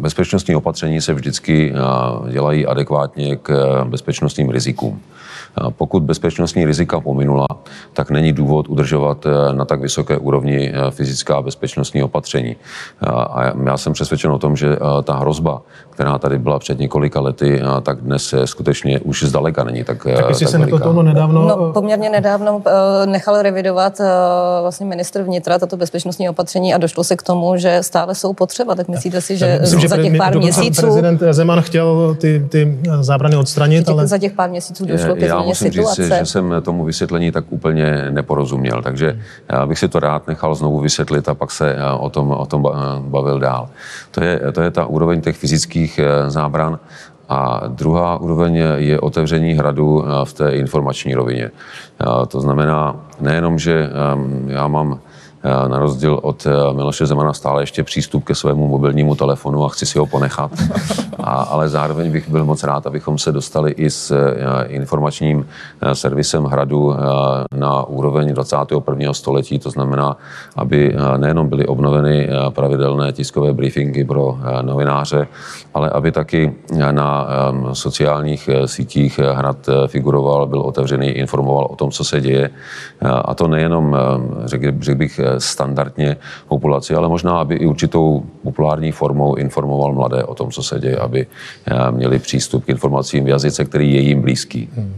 bezpečnostní 0.05 0.55
opatření 0.55 1.01
se 1.01 1.15
vždycky 1.15 1.73
eh, 1.73 2.33
dělají 2.33 2.67
adekvátně 2.67 3.37
k 3.37 3.51
eh, 3.51 3.85
bezpečnostním 3.85 4.51
rizikům. 4.51 5.01
Pokud 5.77 6.03
bezpečnostní 6.03 6.65
rizika 6.65 7.01
pominula, 7.01 7.47
tak 7.93 8.11
není 8.11 8.33
důvod 8.33 8.69
udržovat 8.69 9.27
eh, 9.27 9.55
na 9.55 9.65
tak 9.65 9.81
vysoké 9.81 10.19
úrovni 10.19 10.73
eh, 10.75 10.91
fyzická 10.91 11.43
bezpečnostní 11.43 12.03
opatření. 12.03 12.57
A 13.07 13.53
já 13.67 13.77
jsem 13.77 13.93
přesvědčen 13.93 14.31
o 14.31 14.39
tom, 14.39 14.57
že 14.57 14.73
eh, 14.73 15.03
ta 15.03 15.15
hrozba, 15.15 15.63
která 15.91 16.19
tady 16.19 16.39
byla 16.39 16.59
před 16.59 16.79
několika 16.79 17.21
lety, 17.21 17.63
tak 17.83 18.01
dnes 18.01 18.35
skutečně 18.45 19.01
už 19.01 19.23
zdaleka 19.23 19.65
není 19.65 19.85
tak 19.85 20.05
Tak 20.17 20.29
jestli 20.29 20.47
tak 20.47 20.71
se 20.71 20.79
to 20.79 21.03
nedávno... 21.03 21.49
No, 21.49 21.73
poměrně 21.73 22.11
nedávno 22.11 22.63
nechal 23.05 23.43
revidovat 23.43 24.01
vlastně 24.63 24.87
ministr 24.87 25.23
vnitra 25.23 25.59
tato 25.59 25.77
bezpečnostní 25.77 26.29
opatření 26.29 26.75
a 26.75 26.79
došlo 26.79 27.05
se 27.05 27.17
k 27.17 27.23
tomu, 27.23 27.57
že 27.57 27.79
stále 27.83 28.15
jsou 28.15 28.33
potřeba. 28.33 28.75
Tak 28.75 28.89
myslíte 28.89 29.21
si, 29.21 29.37
že 29.37 29.59
Myslím, 29.61 29.89
za 29.89 29.97
těch 29.97 30.17
pár 30.17 30.39
měsíců... 30.39 30.81
Prezident 30.81 31.23
Zeman 31.31 31.63
chtěl 31.63 32.17
ty, 32.21 32.47
ty 32.49 32.79
zábrany 33.01 33.37
odstranit, 33.37 33.89
ale... 33.89 34.07
Za 34.07 34.19
těch 34.19 34.33
pár 34.33 34.51
měsíců 34.51 34.87
došlo 34.87 35.15
ke 35.15 35.29
musím 35.45 35.73
situace. 35.73 36.03
říct, 36.03 36.19
že 36.19 36.27
jsem 36.27 36.55
tomu 36.63 36.85
vysvětlení 36.85 37.33
tak 37.33 37.45
úplně 37.49 38.07
neporozuměl, 38.11 38.83
takže 38.83 39.21
já 39.53 39.67
bych 39.67 39.79
si 39.79 39.89
to 39.89 40.01
rád 40.01 40.29
nechal 40.29 40.55
znovu 40.55 40.81
vysvětlit 40.81 41.29
a 41.29 41.35
pak 41.35 41.51
se 41.51 41.75
eh, 41.75 41.93
o 41.93 42.11
tom, 42.11 42.31
o 42.31 42.47
tom 42.47 42.63
bavil 42.99 43.39
dál. 43.39 43.69
To 44.11 44.25
je, 44.25 44.41
to 44.53 44.61
je 44.61 44.71
ta 44.71 44.87
úroveň 44.87 45.21
těch 45.21 45.37
fyzických 45.37 45.99
eh, 45.99 46.31
zábran. 46.31 46.79
A 47.29 47.61
druhá 47.69 48.21
úroveň 48.21 48.63
je 48.77 49.01
otevření 49.01 49.53
hradu 49.53 50.05
eh, 50.05 50.25
v 50.25 50.33
té 50.33 50.51
informační 50.51 51.15
rovině. 51.15 51.51
To 52.29 52.41
znamená 52.41 52.97
nejenom, 53.21 53.59
že 53.59 53.91
já 54.47 54.69
mám 54.69 54.99
Eh, 54.99 55.14
na 55.45 55.79
rozdíl 55.79 56.19
od 56.23 56.47
eh, 56.47 56.73
Miloše 56.73 57.07
Zemana 57.07 57.33
stále 57.33 57.63
ještě 57.63 57.85
přístup 57.85 58.25
ke 58.25 58.35
svému 58.35 58.69
mobilnímu 58.69 59.15
telefonu 59.15 59.65
a 59.65 59.69
chci 59.69 59.87
si 59.87 59.99
ho 59.99 60.07
ponechat. 60.07 60.51
A, 61.19 61.43
ale 61.43 61.69
zároveň 61.69 62.13
bych 62.13 62.29
byl 62.29 62.45
moc 62.45 62.65
rád, 62.65 62.87
abychom 62.87 63.19
se 63.19 63.33
dostali 63.33 63.71
i 63.71 63.91
s 63.91 64.11
eh, 64.11 64.67
informačním 64.67 65.47
servisem 65.93 66.45
Hradu 66.45 66.97
na 67.55 67.83
úroveň 67.83 68.35
21. 68.35 69.13
století, 69.13 69.59
to 69.59 69.71
znamená, 69.71 70.17
aby 70.57 70.97
nejenom 71.17 71.49
byly 71.49 71.67
obnoveny 71.67 72.29
pravidelné 72.49 73.13
tiskové 73.13 73.53
briefingy 73.53 74.05
pro 74.05 74.39
novináře, 74.63 75.27
ale 75.75 75.91
aby 75.91 76.13
taky 76.13 76.53
na 76.91 77.29
sociálních 77.73 78.51
sítích 78.67 79.19
Hrad 79.19 79.57
figuroval, 79.87 80.47
byl 80.47 80.61
otevřený, 80.61 81.07
informoval 81.09 81.67
o 81.71 81.77
tom, 81.77 81.91
co 81.91 82.05
se 82.05 82.21
děje. 82.21 82.51
A 83.25 83.35
to 83.35 83.49
nejenom, 83.49 83.97
řekl 84.45 84.73
bych, 84.95 85.21
standardně 85.41 86.17
populaci, 86.49 86.95
ale 86.95 87.09
možná, 87.09 87.39
aby 87.39 87.55
i 87.55 87.67
určitou 87.67 88.23
populární 88.43 88.93
formou 88.93 89.35
informoval 89.35 89.93
mladé 89.93 90.25
o 90.25 90.35
tom, 90.35 90.51
co 90.51 90.63
se 90.63 90.81
děje, 90.81 90.97
aby 90.97 91.27
eh, 91.67 91.91
měli 91.91 92.19
přístup 92.19 92.65
k 92.65 92.69
informacím 92.69 93.25
v 93.25 93.29
jazyce, 93.29 93.65
který 93.65 93.95
je 93.95 94.01
jim 94.01 94.23
blízký. 94.23 94.69
Hmm. 94.75 94.95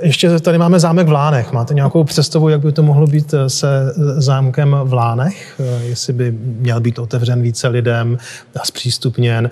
Ještě 0.00 0.40
tady 0.40 0.58
máme 0.58 0.80
zámek 0.80 1.08
v 1.08 1.12
Lánech. 1.12 1.52
Máte 1.52 1.74
nějakou 1.74 2.04
představu, 2.04 2.48
jak 2.48 2.60
by 2.60 2.72
to 2.72 2.82
mohlo 2.82 3.06
být 3.06 3.34
se 3.46 3.94
zámkem 4.16 4.76
v 4.84 4.92
Lánech? 4.92 5.60
Jestli 5.82 6.12
by 6.12 6.32
měl 6.40 6.80
být 6.80 6.98
otevřen 6.98 7.42
více 7.42 7.68
lidem 7.68 8.18
a 8.60 8.64
zpřístupněn. 8.64 9.50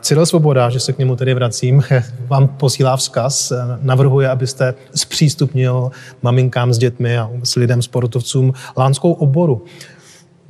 Cyril 0.00 0.26
Svoboda, 0.26 0.70
že 0.70 0.80
se 0.80 0.92
k 0.92 0.98
němu 0.98 1.16
tedy 1.16 1.34
vracím, 1.34 1.82
vám 2.26 2.48
posílá 2.48 2.96
vzkaz. 2.96 3.52
Navrhuje, 3.82 4.28
abyste 4.28 4.74
zpřístupnil 4.94 5.90
maminkám 6.22 6.72
s 6.72 6.78
dětmi 6.78 7.18
a 7.18 7.30
s 7.44 7.54
lidem, 7.54 7.82
sportovcům 7.82 8.52
lánskou 8.76 9.12
oboru. 9.12 9.64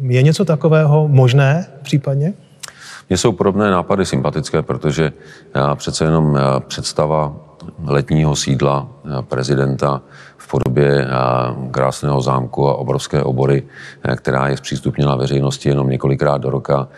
Je 0.00 0.22
něco 0.22 0.44
takového 0.44 1.08
možné 1.08 1.66
případně? 1.82 2.32
Mně 3.08 3.18
jsou 3.18 3.32
podobné 3.32 3.70
nápady 3.70 4.06
sympatické, 4.06 4.62
protože 4.62 5.12
přece 5.76 6.04
jenom 6.04 6.38
představa 6.68 7.49
letního 7.84 8.36
sídla 8.36 8.88
prezidenta 9.20 10.02
v 10.40 10.48
podobě 10.48 11.04
eh, 11.04 11.08
krásného 11.70 12.20
zámku 12.20 12.68
a 12.68 12.74
obrovské 12.74 13.22
obory, 13.22 13.62
eh, 14.02 14.16
která 14.16 14.48
je 14.48 14.56
zpřístupněna 14.56 15.16
veřejnosti 15.16 15.68
jenom 15.68 15.90
několikrát 15.90 16.38
do 16.38 16.50
roka, 16.50 16.88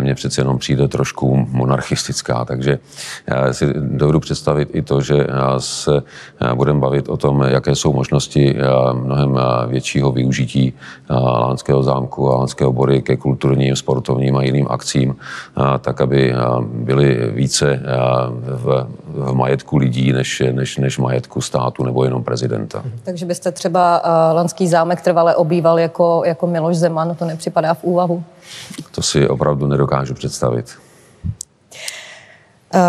mně 0.00 0.14
přece 0.14 0.40
jenom 0.40 0.58
přijde 0.58 0.88
trošku 0.88 1.46
monarchistická. 1.50 2.44
Takže 2.44 2.78
si 3.52 3.66
dovedu 3.74 4.20
představit 4.20 4.68
i 4.72 4.82
to, 4.82 5.00
že 5.00 5.26
se 5.58 6.02
budeme 6.54 6.80
bavit 6.80 7.08
o 7.08 7.16
tom, 7.16 7.42
jaké 7.42 7.74
jsou 7.74 7.92
možnosti 7.92 8.56
mnohem 8.92 9.38
většího 9.66 10.12
využití 10.12 10.72
Lánského 11.10 11.82
zámku 11.82 12.32
a 12.32 12.36
Lánské 12.36 12.64
obory 12.64 13.02
ke 13.02 13.16
kulturním, 13.16 13.76
sportovním 13.76 14.36
a 14.36 14.42
jiným 14.42 14.66
akcím, 14.70 15.16
tak 15.80 16.00
aby 16.00 16.34
byly 16.64 17.30
více 17.32 17.82
v, 18.42 18.86
v 19.06 19.34
majetku 19.34 19.76
lidí 19.76 20.12
než, 20.12 20.42
než, 20.52 20.76
než 20.76 20.98
majetku 20.98 21.40
státu 21.40 21.84
nebo 21.84 22.04
jenom 22.04 22.24
prezidenta. 22.24 22.84
Takže 23.04 23.26
byste 23.26 23.52
třeba 23.52 24.04
uh, 24.04 24.36
Lanský 24.36 24.68
zámek 24.68 25.00
trvale 25.00 25.34
obýval 25.34 25.78
jako, 25.78 26.22
jako 26.26 26.46
Miloš 26.46 26.76
Zeman, 26.76 27.14
to 27.14 27.24
nepřipadá 27.24 27.74
v 27.74 27.84
úvahu? 27.84 28.24
To 28.94 29.02
si 29.02 29.28
opravdu 29.28 29.66
nedokážu 29.66 30.14
představit. 30.14 30.66
Uh, 32.74 32.80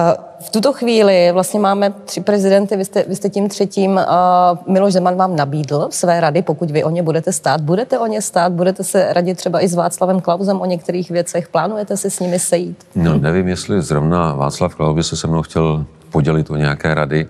v 0.46 0.50
tuto 0.50 0.74
chvíli 0.74 1.32
vlastně 1.32 1.60
máme 1.60 1.94
tři 2.06 2.22
prezidenty, 2.22 2.78
vy 2.78 2.86
jste, 2.86 3.06
vy 3.08 3.16
jste 3.16 3.30
tím 3.30 3.50
třetím. 3.50 3.92
Uh, 3.92 4.74
Miloš 4.74 4.94
Zeman 4.94 5.16
vám 5.16 5.36
nabídl 5.36 5.88
své 5.92 6.20
rady, 6.20 6.42
pokud 6.42 6.72
vy 6.72 6.84
o 6.84 6.90
ně 6.90 7.04
budete 7.04 7.34
stát. 7.34 7.62
Budete 7.62 8.00
o 8.00 8.08
ně 8.08 8.22
stát? 8.22 8.52
Budete 8.52 8.84
se 8.84 9.14
radit 9.14 9.38
třeba 9.38 9.64
i 9.64 9.68
s 9.68 9.76
Václavem 9.76 10.22
Klausem 10.22 10.62
o 10.62 10.66
některých 10.66 11.12
věcech? 11.12 11.48
Plánujete 11.48 11.98
se 11.98 12.10
s 12.10 12.20
nimi 12.20 12.40
sejít? 12.40 12.86
No, 12.96 13.18
nevím, 13.18 13.48
jestli 13.48 13.82
zrovna 13.82 14.34
Václav 14.34 14.76
Klaus 14.76 14.96
by 14.96 15.04
se 15.04 15.16
se 15.16 15.28
mnou 15.28 15.42
chtěl 15.42 15.86
podělit 16.12 16.52
o 16.52 16.56
nějaké 16.56 16.94
rady. 16.94 17.28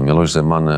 Miloš 0.00 0.32
Zeman 0.32 0.70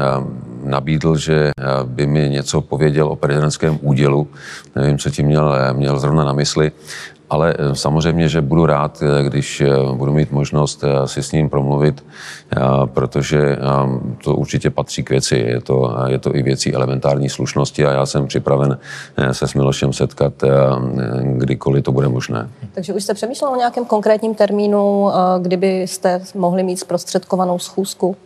nabídl, 0.64 1.16
že 1.16 1.50
by 1.84 2.06
mi 2.06 2.28
něco 2.30 2.60
pověděl 2.60 3.08
o 3.08 3.16
prezidentském 3.16 3.78
údělu. 3.82 4.28
Nevím, 4.76 4.98
co 4.98 5.10
tím 5.10 5.26
měl, 5.26 5.54
měl 5.72 5.98
zrovna 5.98 6.24
na 6.24 6.32
mysli. 6.32 6.72
Ale 7.32 7.54
eh, 7.58 7.74
samozřejmě, 7.74 8.28
že 8.28 8.40
budu 8.40 8.66
rád, 8.66 9.02
eh, 9.02 9.22
když 9.22 9.60
eh, 9.60 9.68
budu 9.92 10.12
mít 10.12 10.32
možnost 10.32 10.84
si 11.06 11.22
s 11.22 11.32
ním 11.32 11.50
promluvit, 11.50 12.04
protože 12.84 13.56
to 14.24 14.36
určitě 14.36 14.70
patří 14.70 15.02
k 15.02 15.10
věci. 15.10 15.36
Je 15.36 15.60
to, 15.60 15.96
je 16.06 16.18
to 16.18 16.36
i 16.36 16.42
věcí 16.42 16.74
elementární 16.74 17.28
slušnosti 17.28 17.86
a 17.86 17.92
já 17.92 18.06
jsem 18.06 18.26
připraven 18.26 18.78
se 19.32 19.48
s 19.48 19.54
Milošem 19.54 19.92
setkat, 19.92 20.32
kdykoliv 21.22 21.84
to 21.84 21.92
bude 21.92 22.08
možné. 22.08 22.48
Takže 22.72 22.92
už 22.94 23.02
jste 23.02 23.14
přemýšlel 23.14 23.50
o 23.50 23.56
nějakém 23.56 23.84
konkrétním 23.84 24.34
termínu, 24.34 25.10
kdybyste 25.42 26.20
mohli 26.34 26.62
mít 26.62 26.76
zprostředkovanou 26.76 27.58
schůzku? 27.58 28.16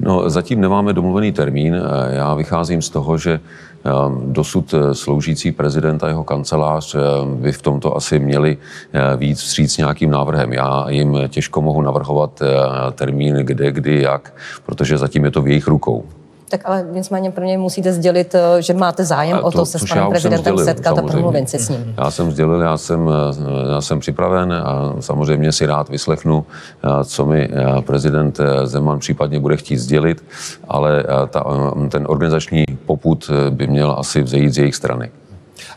No, 0.00 0.30
zatím 0.30 0.60
nemáme 0.60 0.92
domluvený 0.92 1.32
termín. 1.32 1.82
Já 2.10 2.34
vycházím 2.34 2.82
z 2.82 2.90
toho, 2.90 3.18
že 3.18 3.40
Ehm, 3.84 4.32
dosud 4.32 4.74
eh, 4.74 4.94
sloužící 4.94 5.52
prezident 5.52 6.04
a 6.04 6.08
jeho 6.08 6.24
kancelář 6.24 6.94
ehm, 6.94 7.36
by 7.36 7.52
v 7.52 7.62
tomto 7.62 7.96
asi 7.96 8.18
měli 8.20 8.58
eh, 8.92 9.16
víc 9.16 9.38
vstříc 9.40 9.78
nějakým 9.78 10.10
návrhem. 10.10 10.52
Já 10.52 10.86
jim 10.88 11.18
těžko 11.28 11.62
mohu 11.62 11.82
navrhovat 11.82 12.42
eh, 12.42 12.46
termín 12.92 13.34
kde, 13.34 13.72
kdy, 13.72 14.02
jak, 14.02 14.34
protože 14.66 14.98
zatím 14.98 15.24
je 15.24 15.30
to 15.30 15.42
v 15.42 15.48
jejich 15.48 15.66
rukou. 15.66 16.04
Tak 16.50 16.60
ale 16.64 16.86
nicméně 16.92 17.30
pro 17.30 17.44
něj 17.44 17.56
musíte 17.56 17.92
sdělit, 17.92 18.34
eh, 18.34 18.62
že 18.62 18.74
máte 18.74 19.04
zájem 19.04 19.38
to, 19.38 19.44
o 19.44 19.50
to 19.50 19.66
se 19.66 19.78
s 19.78 19.84
panem 19.84 20.08
prezidentem 20.08 20.56
sdělil, 20.56 20.64
setkat 20.64 20.94
samozřejmě. 20.94 21.08
a 21.08 21.12
promluvit 21.12 21.50
si 21.50 21.58
s 21.58 21.68
ním. 21.68 21.94
Já 21.98 22.10
jsem 22.10 22.30
sdělil, 22.30 22.60
já 22.60 22.76
jsem, 22.76 23.10
eh, 23.10 23.72
já 23.72 23.80
jsem 23.80 24.00
připraven 24.00 24.52
a 24.52 24.94
samozřejmě 25.00 25.52
si 25.52 25.66
rád 25.66 25.88
vyslechnu, 25.88 26.46
eh, 26.84 27.04
co 27.04 27.26
mi 27.26 27.48
prezident 27.80 28.40
Zeman 28.64 28.98
případně 28.98 29.40
bude 29.40 29.56
chtít 29.56 29.76
sdělit, 29.76 30.24
ale 30.68 31.04
ta, 31.30 31.44
ten 31.88 32.06
organizační 32.08 32.64
poput 32.86 33.30
by 33.50 33.66
měl 33.66 33.94
asi 33.98 34.22
vzejít 34.22 34.54
z 34.54 34.58
jejich 34.58 34.74
strany. 34.74 35.10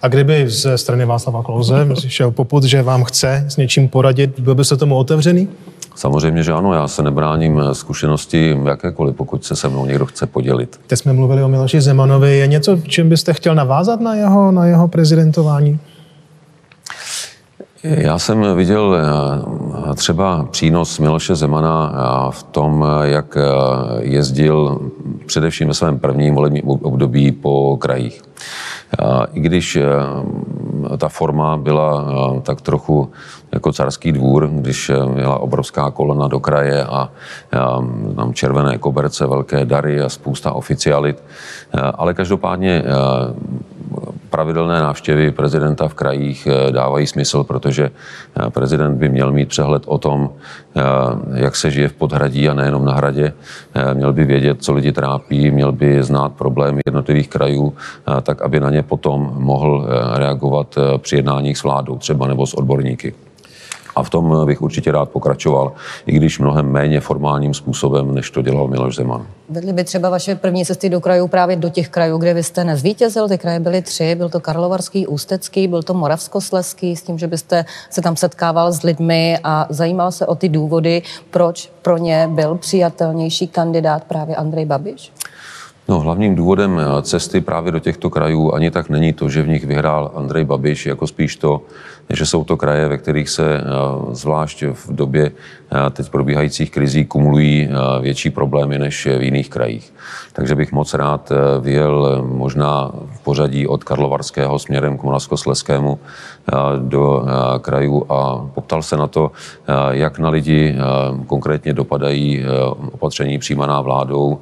A 0.02 0.08
kdyby 0.08 0.50
ze 0.50 0.78
strany 0.78 1.06
Václava 1.06 1.44
Klauze 1.44 1.88
šel 2.08 2.32
poput, 2.32 2.64
že 2.64 2.82
vám 2.82 3.04
chce 3.04 3.46
s 3.48 3.58
něčím 3.58 3.90
poradit, 3.90 4.40
byl 4.40 4.56
byste 4.56 4.78
tomu 4.78 4.96
otevřený? 4.96 5.48
Samozřejmě, 5.96 6.44
že 6.44 6.54
ano, 6.54 6.74
já 6.74 6.88
se 6.88 7.04
nebráním 7.04 7.62
zkušenosti 7.74 8.58
jakékoliv, 8.66 9.16
pokud 9.16 9.46
se 9.46 9.56
se 9.56 9.70
mnou 9.70 9.86
někdo 9.86 10.06
chce 10.06 10.26
podělit. 10.26 10.80
Teď 10.88 11.00
jsme 11.00 11.14
mluvili 11.14 11.44
o 11.44 11.48
Miloši 11.48 11.82
Zemanovi. 11.82 12.38
Je 12.38 12.48
něco, 12.48 12.78
čím 12.88 13.10
byste 13.10 13.34
chtěl 13.34 13.56
navázat 13.56 14.02
na 14.02 14.16
jeho, 14.16 14.52
na 14.52 14.66
jeho 14.66 14.88
prezidentování? 14.88 15.80
Já 17.84 18.20
jsem 18.20 18.56
viděl 18.56 18.98
eh, 18.98 19.96
třeba 19.96 20.48
přínos 20.52 21.00
Miloše 21.00 21.36
Zemana 21.36 21.94
eh, 21.94 22.32
v 22.32 22.44
tom, 22.44 22.86
jak 23.04 23.38
eh, 23.38 23.42
jezdil 24.00 24.92
především 25.26 25.68
ve 25.68 25.74
svém 25.74 26.00
prvním 26.00 26.36
volebním 26.36 26.68
období 26.68 27.32
po 27.32 27.78
krajích. 27.78 28.22
I 29.34 29.40
když 29.40 29.78
ta 30.98 31.10
forma 31.10 31.58
byla 31.58 32.06
tak 32.42 32.62
trochu 32.62 33.12
jako 33.54 33.74
carský 33.74 34.12
dvůr, 34.12 34.50
když 34.52 34.92
měla 35.14 35.40
obrovská 35.40 35.92
kolona 35.92 36.28
do 36.28 36.40
kraje 36.40 36.84
a 36.84 37.10
tam 38.16 38.34
červené 38.34 38.78
koberce, 38.78 39.28
velké 39.28 39.66
dary 39.66 40.02
a 40.02 40.10
spousta 40.10 40.52
oficialit. 40.52 41.24
Ale 41.96 42.14
každopádně 42.14 42.84
pravidelné 44.34 44.82
návštěvy 44.82 45.32
prezidenta 45.32 45.88
v 45.88 45.94
krajích 45.94 46.48
eh, 46.48 46.72
dávají 46.72 47.08
smysl, 47.08 47.44
protože 47.44 47.92
eh, 47.94 48.50
prezident 48.50 48.98
by 48.98 49.10
měl 49.10 49.32
mít 49.32 49.50
přehled 49.50 49.84
o 49.86 49.98
tom, 49.98 50.30
eh, 50.30 50.82
jak 51.34 51.56
se 51.56 51.72
žije 51.72 51.88
v 51.88 51.94
podhradí 51.94 52.50
a 52.50 52.54
nejenom 52.54 52.86
na 52.86 52.94
hradě. 52.94 53.34
Měl 53.94 54.14
by 54.14 54.26
vědět, 54.26 54.58
co 54.64 54.74
lidi 54.74 54.92
trápí, 54.92 55.52
měl 55.52 55.72
by 55.72 56.04
znát 56.04 56.34
problémy 56.34 56.82
jednotlivých 56.86 57.30
krajů, 57.30 57.74
tak 58.22 58.42
aby 58.42 58.60
na 58.60 58.70
ně 58.70 58.84
potom 58.84 59.34
mohl 59.38 59.88
reagovat 60.14 60.78
při 60.98 61.16
jednáních 61.16 61.58
s 61.58 61.64
vládou 61.64 61.98
třeba 61.98 62.28
nebo 62.28 62.46
s 62.46 62.54
odborníky. 62.54 63.14
A 63.96 64.04
v 64.04 64.10
tom 64.10 64.46
bych 64.46 64.62
určitě 64.62 64.92
rád 64.92 65.10
pokračoval, 65.10 65.72
i 66.06 66.12
když 66.12 66.40
mnohem 66.40 66.72
méně 66.72 67.00
formálním 67.00 67.54
způsobem, 67.54 68.16
než 68.16 68.32
to 68.32 68.42
dělal 68.42 68.68
Miloš 68.68 68.96
Zeman. 68.96 69.28
Vedli 69.50 69.74
by 69.74 69.84
třeba 69.84 70.10
vaše 70.10 70.36
první 70.36 70.66
cesty 70.66 70.90
do 70.90 71.02
krajů 71.02 71.28
právě 71.28 71.56
do 71.56 71.70
těch 71.70 71.90
krajů, 71.90 72.18
kde 72.18 72.34
vy 72.34 72.44
jste 72.44 72.64
nezvítězil. 72.64 73.28
Ty 73.28 73.38
kraje 73.38 73.60
byly 73.60 73.82
tři, 73.82 74.16
byl 74.16 74.30
to 74.30 74.40
Karlovarský, 74.40 75.08
Ústecký, 75.08 75.68
byl 75.68 75.84
to 75.84 75.94
Moravskosleský, 75.94 76.96
s 76.96 77.02
tím, 77.02 77.18
že 77.18 77.28
byste 77.28 77.66
se 77.90 78.02
tam 78.02 78.16
setkával 78.16 78.72
s 78.72 78.84
lidmi 78.84 79.38
a 79.44 79.68
zajímal 79.70 80.12
se 80.12 80.26
o 80.26 80.36
ty 80.36 80.50
důvody, 80.50 81.02
proč 81.32 81.72
pro 81.82 81.98
ně 81.98 82.30
byl 82.32 82.56
přijatelnější 82.56 83.48
kandidát 83.48 84.04
právě 84.04 84.36
Andrej 84.36 84.66
Babiš? 84.66 85.12
No, 85.88 86.00
hlavním 86.00 86.36
důvodem 86.36 86.82
cesty 87.02 87.42
právě 87.42 87.72
do 87.72 87.80
těchto 87.80 88.10
krajů 88.10 88.54
ani 88.54 88.72
tak 88.72 88.90
není 88.90 89.14
to, 89.14 89.30
že 89.30 89.44
v 89.44 89.48
nich 89.48 89.66
vyhrál 89.66 90.12
Andrej 90.16 90.46
Babiš, 90.46 90.86
jako 90.86 91.08
spíš 91.08 91.36
to, 91.36 91.62
že 92.10 92.26
jsou 92.26 92.44
to 92.44 92.58
kraje, 92.58 92.88
ve 92.88 92.98
kterých 92.98 93.30
se 93.30 93.58
eh, 93.58 93.64
zvlášť 94.12 94.64
v 94.64 94.96
době 94.96 95.32
eh, 95.32 95.90
teď 95.90 96.10
probíhajících 96.10 96.72
krizí 96.72 97.06
kumulují 97.06 97.70
eh, 97.70 98.02
větší 98.02 98.30
problémy 98.30 98.80
než 98.80 99.06
v 99.06 99.22
jiných 99.22 99.50
krajích. 99.50 99.94
Takže 100.34 100.56
bych 100.56 100.72
moc 100.72 100.94
rád 100.94 101.32
vyjel 101.62 102.24
možná 102.26 102.92
v 103.12 103.20
pořadí 103.20 103.68
od 103.68 103.84
Karlovarského 103.84 104.60
směrem 104.60 104.98
k 104.98 105.04
Moravskosleskému 105.04 106.00
do 106.78 107.26
krajů 107.62 108.06
a 108.10 108.50
poptal 108.54 108.82
se 108.82 108.98
na 108.98 109.08
to, 109.08 109.32
jak 109.90 110.20
na 110.20 110.30
lidi 110.30 110.76
konkrétně 111.28 111.74
dopadají 111.74 112.46
opatření 112.92 113.38
přijímaná 113.40 113.82
vládou, 113.82 114.40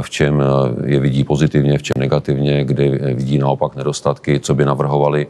v 0.00 0.10
čem 0.10 0.42
je 0.84 1.00
vidí 1.00 1.24
pozitivně, 1.24 1.78
v 1.78 1.82
čem 1.82 1.94
negativně, 1.98 2.64
kde 2.64 2.88
vidí 3.14 3.38
naopak 3.38 3.76
nedostatky, 3.76 4.40
co 4.40 4.54
by 4.54 4.64
navrhovali. 4.64 5.26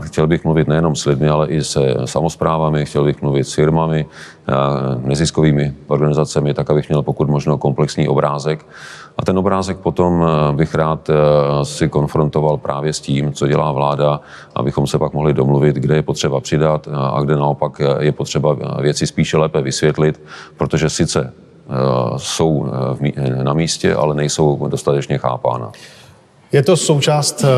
Chtěl 0.00 0.26
bych 0.26 0.44
mluvit 0.44 0.68
nejenom 0.68 0.91
s 0.94 1.06
lidmi, 1.06 1.28
ale 1.28 1.48
i 1.48 1.64
se 1.64 1.94
samozprávami, 2.04 2.86
chtěl 2.86 3.04
bych 3.04 3.22
mluvit 3.22 3.44
s 3.44 3.52
firmami, 3.52 4.06
neziskovými 5.04 5.74
organizacemi, 5.86 6.54
tak 6.54 6.70
abych 6.70 6.88
měl 6.88 7.02
pokud 7.02 7.28
možno 7.28 7.58
komplexní 7.58 8.08
obrázek. 8.08 8.66
A 9.18 9.24
ten 9.24 9.38
obrázek 9.38 9.78
potom 9.78 10.26
bych 10.52 10.74
rád 10.74 11.10
si 11.62 11.88
konfrontoval 11.88 12.56
právě 12.56 12.92
s 12.92 13.00
tím, 13.00 13.32
co 13.32 13.46
dělá 13.46 13.72
vláda, 13.72 14.20
abychom 14.54 14.86
se 14.86 14.98
pak 14.98 15.12
mohli 15.12 15.34
domluvit, 15.34 15.76
kde 15.76 15.94
je 15.94 16.02
potřeba 16.02 16.40
přidat 16.40 16.88
a 16.92 17.20
kde 17.20 17.36
naopak 17.36 17.80
je 18.00 18.12
potřeba 18.12 18.56
věci 18.80 19.06
spíše 19.06 19.38
lépe 19.38 19.62
vysvětlit, 19.62 20.20
protože 20.56 20.90
sice 20.90 21.32
jsou 22.16 22.66
na 23.42 23.52
místě, 23.52 23.94
ale 23.94 24.14
nejsou 24.14 24.68
dostatečně 24.68 25.18
chápána. 25.18 25.72
Je 26.52 26.62
to 26.62 26.76
součást 26.76 27.44
eh, 27.44 27.48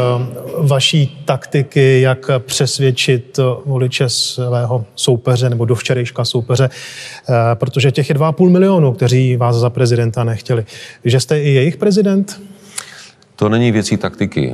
vaší 0.59 1.22
taktiky, 1.24 2.00
jak 2.00 2.30
přesvědčit 2.38 3.38
voliče 3.66 4.09
svého 4.09 4.85
soupeře 4.94 5.50
nebo 5.50 5.64
do 5.64 5.74
včerejška 5.74 6.24
soupeře, 6.24 6.70
eh, 6.70 7.33
protože 7.54 7.92
těch 7.92 8.09
je 8.09 8.14
2,5 8.14 8.50
milionu, 8.50 8.92
kteří 8.92 9.37
vás 9.37 9.57
za 9.57 9.70
prezidenta 9.70 10.24
nechtěli. 10.24 10.64
Že 11.04 11.20
jste 11.20 11.40
i 11.40 11.48
jejich 11.48 11.76
prezident? 11.76 12.40
To 13.36 13.48
není 13.48 13.72
věcí 13.72 13.96
taktiky. 13.96 14.52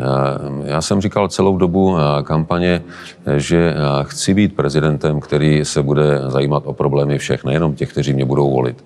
Já 0.64 0.80
jsem 0.80 1.00
říkal 1.00 1.28
celou 1.28 1.58
dobu 1.58 1.96
eh, 1.98 2.22
kampaně, 2.22 2.82
že 3.36 3.74
chci 4.02 4.34
být 4.34 4.56
prezidentem, 4.56 5.20
který 5.20 5.64
se 5.64 5.82
bude 5.82 6.20
zajímat 6.26 6.62
o 6.66 6.72
problémy 6.72 7.18
všech, 7.18 7.44
nejenom 7.44 7.74
těch, 7.74 7.90
kteří 7.90 8.12
mě 8.12 8.24
budou 8.24 8.50
volit. 8.50 8.84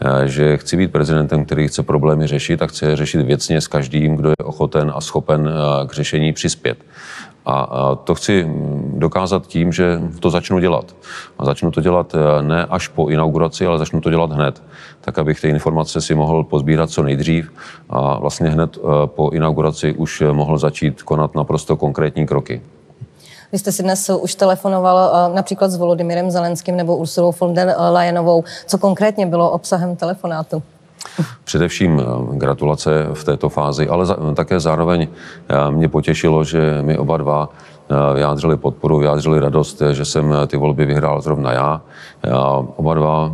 Eh, 0.00 0.28
že 0.28 0.56
chci 0.56 0.76
být 0.76 0.92
prezidentem, 0.92 1.44
který 1.44 1.68
chce 1.68 1.82
problémy 1.82 2.26
řešit 2.26 2.62
a 2.62 2.66
chce 2.66 2.96
řešit 2.96 3.22
věcně 3.22 3.60
s 3.60 3.68
každým, 3.68 4.16
kdo 4.16 4.28
je 4.28 4.44
ochoten 4.44 4.92
a 4.94 5.00
schopen 5.00 5.48
eh, 5.48 5.86
k 5.86 5.92
řešení 5.92 6.32
přispět. 6.32 6.78
A 7.46 7.94
to 8.04 8.14
chci 8.14 8.46
dokázat 8.92 9.46
tím, 9.46 9.72
že 9.72 10.00
to 10.20 10.30
začnu 10.30 10.58
dělat. 10.58 10.96
A 11.38 11.44
začnu 11.44 11.70
to 11.70 11.80
dělat 11.80 12.14
eh, 12.14 12.42
ne 12.42 12.66
až 12.70 12.88
po 12.88 13.08
inauguraci, 13.08 13.66
ale 13.66 13.78
začnu 13.78 14.00
to 14.00 14.10
dělat 14.10 14.32
hned, 14.32 14.62
tak 15.00 15.18
abych 15.18 15.40
ty 15.40 15.48
informace 15.48 16.00
si 16.00 16.14
mohl 16.14 16.44
pozbírat 16.44 16.90
co 16.90 17.02
nejdřív 17.02 17.52
a 17.90 18.18
vlastně 18.18 18.50
hned 18.50 18.78
po 19.06 19.30
inauguraci 19.30 19.92
už 19.92 20.22
mohl 20.32 20.58
začít 20.58 21.02
konat 21.02 21.34
naprosto 21.34 21.76
konkrétní 21.76 22.26
kroky. 22.26 22.62
Vy 23.52 23.58
jste 23.58 23.72
si 23.72 23.82
dnes 23.82 24.10
už 24.20 24.34
telefonoval 24.34 25.10
eh, 25.12 25.34
například 25.34 25.70
s 25.70 25.76
Volodymyrem 25.76 26.30
Zelenským 26.30 26.76
nebo 26.76 26.96
Ursulou 26.96 27.32
von 27.40 27.54
der 27.54 27.74
Leyenovou. 27.90 28.44
Co 28.66 28.78
konkrétně 28.78 29.26
bylo 29.26 29.50
obsahem 29.50 29.96
telefonátu? 29.96 30.62
Především 31.44 32.00
eh, 32.00 32.36
gratulace 32.36 33.06
v 33.14 33.24
této 33.24 33.48
fázi, 33.48 33.88
ale 33.88 34.06
také 34.34 34.60
zároveň 34.60 35.08
eh, 35.48 35.70
mě 35.70 35.88
potěšilo, 35.88 36.44
že 36.44 36.78
my 36.82 36.98
oba 36.98 37.16
dva 37.16 37.48
vyjádřili 38.14 38.56
podporu, 38.56 38.98
vyjádřili 38.98 39.40
radost, 39.40 39.82
že 39.92 40.04
jsem 40.04 40.34
ty 40.46 40.56
volby 40.56 40.86
vyhrál 40.86 41.20
zrovna 41.20 41.52
já. 41.52 41.80
Oba 42.76 42.94
dva 42.94 43.32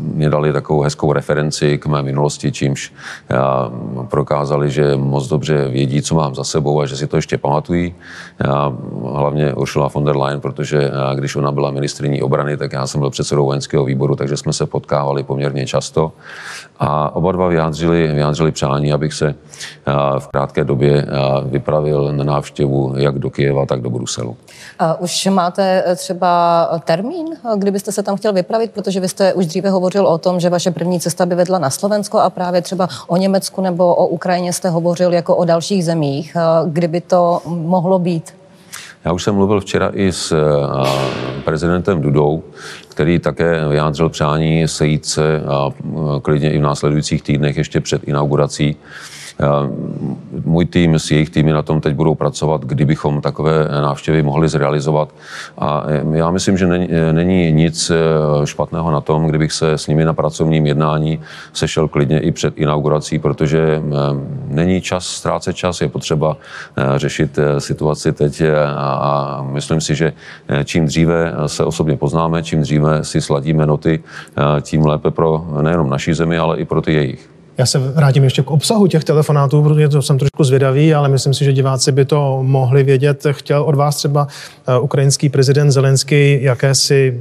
mě 0.00 0.30
dali 0.30 0.52
takovou 0.52 0.80
hezkou 0.80 1.12
referenci 1.12 1.78
k 1.78 1.86
mé 1.86 2.02
minulosti, 2.02 2.52
čímž 2.52 2.92
prokázali, 4.08 4.70
že 4.70 4.96
moc 4.96 5.28
dobře 5.28 5.68
vědí, 5.68 6.02
co 6.02 6.14
mám 6.14 6.34
za 6.34 6.44
sebou 6.44 6.80
a 6.80 6.86
že 6.86 6.96
si 6.96 7.06
to 7.06 7.16
ještě 7.16 7.38
pamatují. 7.38 7.94
Hlavně 9.04 9.54
Ursula 9.54 9.88
von 9.94 10.04
der 10.04 10.16
Leyen, 10.16 10.40
protože 10.40 10.90
když 11.14 11.36
ona 11.36 11.52
byla 11.52 11.70
ministriní 11.70 12.22
obrany, 12.22 12.56
tak 12.56 12.72
já 12.72 12.86
jsem 12.86 13.00
byl 13.00 13.10
předsedou 13.10 13.44
vojenského 13.44 13.84
výboru, 13.84 14.16
takže 14.16 14.36
jsme 14.36 14.52
se 14.52 14.66
potkávali 14.66 15.22
poměrně 15.22 15.66
často. 15.66 16.12
A 16.80 17.16
oba 17.16 17.32
dva 17.32 17.48
vyjádřili, 17.48 18.06
vyjádřili 18.06 18.52
přání, 18.52 18.92
abych 18.92 19.12
se 19.12 19.34
v 20.18 20.28
krátké 20.28 20.64
době 20.64 21.06
vypravil 21.44 22.12
na 22.12 22.24
návštěvu 22.24 22.94
jak 22.96 23.18
do 23.18 23.30
Kyjeva, 23.30 23.66
tak 23.68 23.80
do 23.80 23.90
Bruselu. 23.90 24.36
Už 24.98 25.26
máte 25.26 25.84
e, 25.86 25.96
třeba 25.96 26.80
termín, 26.84 27.26
kdybyste 27.56 27.92
se 27.92 28.02
tam 28.02 28.16
chtěl 28.16 28.32
vypravit, 28.32 28.70
protože 28.70 29.00
vy 29.00 29.08
jste 29.08 29.32
už 29.32 29.46
dříve 29.46 29.70
hovořil 29.70 30.06
o 30.06 30.18
tom, 30.18 30.40
že 30.40 30.50
vaše 30.50 30.70
první 30.70 31.00
cesta 31.00 31.26
by 31.26 31.34
vedla 31.34 31.58
na 31.58 31.70
Slovensko 31.70 32.18
a 32.18 32.30
právě 32.30 32.62
třeba 32.62 32.88
o 33.06 33.16
Německu 33.16 33.60
nebo 33.60 33.94
o 33.94 34.06
Ukrajině 34.06 34.52
jste 34.52 34.68
hovořil 34.68 35.12
jako 35.12 35.36
o 35.36 35.44
dalších 35.44 35.84
zemích. 35.84 36.36
Kdyby 36.66 37.00
to 37.00 37.40
mohlo 37.46 37.98
být? 37.98 38.34
Já 39.04 39.12
už 39.12 39.22
jsem 39.22 39.34
mluvil 39.34 39.60
včera 39.60 39.90
i 39.94 40.12
s 40.12 40.34
prezidentem 41.44 42.00
Dudou, 42.00 42.42
který 42.88 43.18
také 43.18 43.68
vyjádřil 43.68 44.08
přání 44.08 44.68
sejít 44.68 45.06
se 45.06 45.42
a 45.48 45.70
klidně 46.22 46.52
i 46.52 46.58
v 46.58 46.62
následujících 46.62 47.22
týdnech 47.22 47.56
ještě 47.56 47.80
před 47.80 48.04
inaugurací 48.04 48.76
můj 50.44 50.66
tým 50.66 50.94
s 50.94 51.10
jejich 51.10 51.30
týmy 51.30 51.52
na 51.52 51.62
tom 51.62 51.80
teď 51.80 51.94
budou 51.94 52.14
pracovat, 52.14 52.64
kdybychom 52.64 53.20
takové 53.20 53.68
návštěvy 53.82 54.22
mohli 54.22 54.48
zrealizovat. 54.48 55.08
A 55.58 55.84
já 56.12 56.30
myslím, 56.30 56.58
že 56.58 56.66
není, 56.66 56.88
není 57.12 57.52
nic 57.52 57.92
špatného 58.44 58.90
na 58.90 59.00
tom, 59.00 59.26
kdybych 59.26 59.52
se 59.52 59.72
s 59.72 59.86
nimi 59.86 60.04
na 60.04 60.12
pracovním 60.12 60.66
jednání 60.66 61.20
sešel 61.52 61.88
klidně 61.88 62.20
i 62.20 62.32
před 62.32 62.58
inaugurací, 62.58 63.18
protože 63.18 63.82
není 64.48 64.80
čas 64.80 65.06
ztrácet 65.06 65.56
čas, 65.56 65.80
je 65.80 65.88
potřeba 65.88 66.36
řešit 66.96 67.38
situaci 67.58 68.12
teď 68.12 68.42
a 68.76 69.46
myslím 69.52 69.80
si, 69.80 69.94
že 69.94 70.12
čím 70.64 70.86
dříve 70.86 71.32
se 71.46 71.64
osobně 71.64 71.96
poznáme, 71.96 72.42
čím 72.42 72.60
dříve 72.60 73.04
si 73.04 73.20
sladíme 73.20 73.66
noty, 73.66 74.00
tím 74.62 74.86
lépe 74.86 75.10
pro 75.10 75.46
nejenom 75.62 75.90
naší 75.90 76.14
zemi, 76.14 76.38
ale 76.38 76.58
i 76.58 76.64
pro 76.64 76.82
ty 76.82 76.92
jejich. 76.92 77.37
Já 77.58 77.66
se 77.66 77.78
vrátím 77.78 78.24
ještě 78.24 78.42
k 78.42 78.50
obsahu 78.50 78.86
těch 78.86 79.04
telefonátů, 79.04 79.62
protože 79.62 79.88
to 79.88 80.02
jsem 80.02 80.18
trošku 80.18 80.44
zvědavý, 80.44 80.94
ale 80.94 81.08
myslím 81.08 81.34
si, 81.34 81.44
že 81.44 81.52
diváci 81.52 81.92
by 81.92 82.04
to 82.04 82.38
mohli 82.42 82.82
vědět. 82.82 83.26
Chtěl 83.30 83.62
od 83.62 83.74
vás 83.74 83.96
třeba 83.96 84.28
eh, 84.66 84.78
ukrajinský 84.78 85.28
prezident 85.28 85.70
Zelenský 85.70 86.42
jakési 86.42 87.20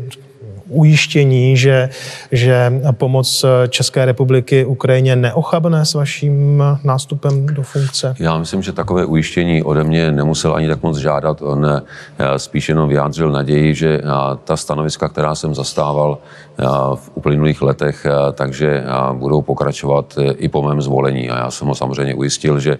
ujištění, 0.69 1.57
že, 1.57 1.89
že 2.31 2.73
pomoc 2.91 3.45
České 3.69 4.05
republiky 4.05 4.65
Ukrajině 4.65 5.15
neochabne 5.15 5.85
s 5.85 5.93
vaším 5.93 6.63
nástupem 6.83 7.45
do 7.45 7.63
funkce? 7.63 8.15
Já 8.19 8.37
myslím, 8.37 8.61
že 8.61 8.71
takové 8.71 9.05
ujištění 9.05 9.63
ode 9.63 9.83
mě 9.83 10.11
nemusel 10.11 10.55
ani 10.55 10.67
tak 10.67 10.83
moc 10.83 10.97
žádat. 10.97 11.41
On 11.41 11.65
eh, 11.65 12.39
spíš 12.39 12.69
jenom 12.69 12.89
vyjádřil 12.89 13.31
naději, 13.31 13.75
že 13.75 13.89
eh, 13.97 14.03
ta 14.43 14.57
stanoviska, 14.57 15.09
která 15.09 15.35
jsem 15.35 15.55
zastával 15.55 16.17
eh, 16.17 16.65
v 16.95 17.11
uplynulých 17.13 17.61
letech, 17.61 18.05
takže 18.33 18.83
budou 19.13 19.41
pokračovat 19.41 20.15
i 20.37 20.49
po 20.49 20.61
mém 20.61 20.81
zvolení. 20.81 21.29
A 21.29 21.37
já 21.37 21.51
jsem 21.51 21.67
ho 21.67 21.75
samozřejmě 21.75 22.15
ujistil, 22.15 22.59
že 22.59 22.77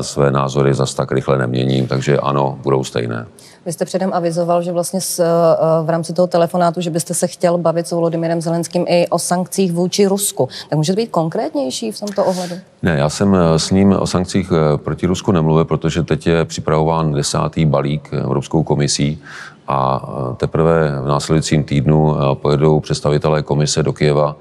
své 0.00 0.30
názory 0.30 0.74
zas 0.74 0.94
tak 0.94 1.12
rychle 1.12 1.38
neměním, 1.38 1.86
takže 1.86 2.18
ano, 2.18 2.58
budou 2.62 2.84
stejné. 2.84 3.26
Vy 3.66 3.72
jste 3.72 3.84
předem 3.84 4.10
avizoval, 4.12 4.62
že 4.62 4.72
vlastně 4.72 5.00
s, 5.00 5.18
eh, 5.18 5.84
v 5.84 5.90
rámci 5.90 6.12
toho 6.12 6.26
telefonátu, 6.26 6.80
že 6.80 6.90
byste 6.90 7.14
se 7.14 7.26
chtěl 7.26 7.58
bavit 7.58 7.86
s 7.86 7.92
Volodymyrem 7.92 8.40
Zelenským 8.40 8.84
i 8.88 9.08
o 9.08 9.18
sankcích 9.18 9.72
vůči 9.72 10.06
Rusku. 10.06 10.48
Tak 10.68 10.76
můžete 10.76 10.96
být 10.96 11.10
konkrétnější 11.10 11.92
v 11.92 12.00
tomto 12.00 12.24
ohledu? 12.24 12.54
Ne, 12.82 12.96
já 12.98 13.08
jsem 13.08 13.34
eh, 13.34 13.58
s 13.58 13.70
ním 13.70 13.92
o 13.92 14.06
sankcích 14.06 14.52
eh, 14.52 14.78
proti 14.78 15.06
Rusku 15.06 15.32
nemluvil, 15.32 15.64
protože 15.64 16.02
teď 16.02 16.26
je 16.26 16.44
připravován 16.44 17.12
desátý 17.12 17.66
balík 17.66 18.08
Evropskou 18.12 18.62
komisí 18.62 19.22
a 19.68 20.08
teprve 20.36 21.00
v 21.00 21.06
následujícím 21.08 21.64
týdnu 21.64 22.16
pojedou 22.34 22.80
představitelé 22.80 23.42
komise 23.42 23.82
do 23.82 23.92
Kieva 23.92 24.36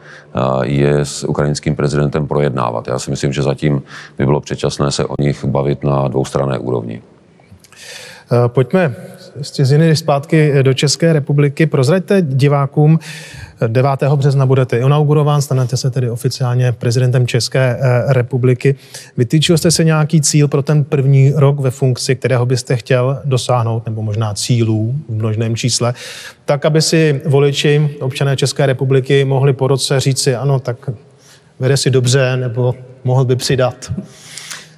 je 0.61 0.99
s 0.99 1.23
ukrajinským 1.23 1.75
prezidentem 1.75 2.27
projednávat. 2.27 2.87
Já 2.87 2.99
si 2.99 3.11
myslím, 3.11 3.33
že 3.33 3.43
zatím 3.43 3.83
by 4.17 4.25
bylo 4.25 4.41
předčasné 4.41 4.91
se 4.91 5.05
o 5.05 5.15
nich 5.19 5.45
bavit 5.45 5.83
na 5.83 6.07
dvoustranné 6.07 6.57
úrovni. 6.57 7.01
Pojďme 8.47 8.95
z 9.41 9.51
ciziny 9.51 9.95
zpátky 9.95 10.53
do 10.61 10.73
České 10.73 11.13
republiky. 11.13 11.65
Prozraďte 11.65 12.21
divákům, 12.21 12.99
9. 13.67 13.89
března 14.15 14.45
budete 14.45 14.77
inaugurován, 14.77 15.41
stanete 15.41 15.77
se 15.77 15.91
tedy 15.91 16.09
oficiálně 16.09 16.71
prezidentem 16.71 17.27
České 17.27 17.77
eh, 17.79 18.13
republiky. 18.13 18.75
Vytýčil 19.17 19.57
jste 19.57 19.71
se 19.71 19.83
nějaký 19.83 20.21
cíl 20.21 20.47
pro 20.47 20.61
ten 20.61 20.83
první 20.83 21.33
rok 21.35 21.59
ve 21.59 21.71
funkci, 21.71 22.15
kterého 22.15 22.45
byste 22.45 22.75
chtěl 22.75 23.21
dosáhnout, 23.25 23.85
nebo 23.85 24.01
možná 24.01 24.33
cílů 24.33 24.95
v 25.09 25.13
množném 25.13 25.55
čísle, 25.55 25.93
tak, 26.45 26.65
aby 26.65 26.81
si 26.81 27.21
voliči, 27.25 27.89
občané 27.99 28.37
České 28.37 28.65
republiky 28.65 29.25
mohli 29.25 29.53
po 29.53 29.67
roce 29.67 29.99
říci, 29.99 30.35
ano, 30.35 30.59
tak 30.59 30.89
vede 31.59 31.77
si 31.77 31.89
dobře, 31.89 32.37
nebo 32.37 32.75
mohl 33.03 33.25
by 33.25 33.35
přidat. 33.35 33.91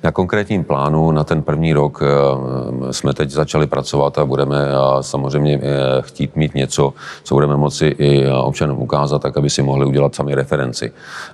Na 0.05 0.11
konkrétním 0.11 0.63
plánu 0.63 1.11
na 1.11 1.23
ten 1.23 1.41
první 1.41 1.73
rok 1.73 2.03
eh, 2.03 2.93
jsme 2.93 3.13
teď 3.13 3.29
začali 3.29 3.67
pracovat 3.67 4.17
a 4.17 4.25
budeme 4.25 4.57
eh, 4.67 5.03
samozřejmě 5.03 5.59
eh, 5.61 6.01
chtít 6.01 6.35
mít 6.35 6.55
něco, 6.55 6.93
co 7.23 7.35
budeme 7.35 7.57
moci 7.57 7.85
i 7.85 8.29
občanům 8.29 8.81
ukázat, 8.81 9.21
tak 9.21 9.37
aby 9.37 9.49
si 9.49 9.61
mohli 9.61 9.85
udělat 9.85 10.15
sami 10.15 10.35
referenci. 10.35 10.91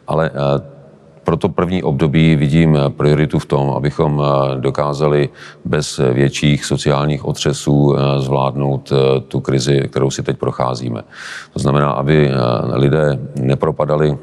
Ale 0.08 0.32
pro 1.24 1.38
to 1.38 1.50
první 1.50 1.84
období 1.84 2.36
vidím 2.36 2.78
prioritu 2.98 3.40
v 3.40 3.46
tom, 3.46 3.70
abychom 3.70 4.24
dokázali 4.60 5.30
bez 5.66 6.02
větších 6.14 6.66
sociálních 6.66 7.26
otřesů 7.26 7.96
zvládnout 8.18 8.94
tu 9.28 9.40
krizi, 9.40 9.88
kterou 9.88 10.12
si 10.12 10.24
teď 10.24 10.38
procházíme. 10.38 11.02
To 11.54 11.60
znamená, 11.60 11.92
aby 11.92 12.32
lidé 12.74 13.20
nepropadali 13.36 14.18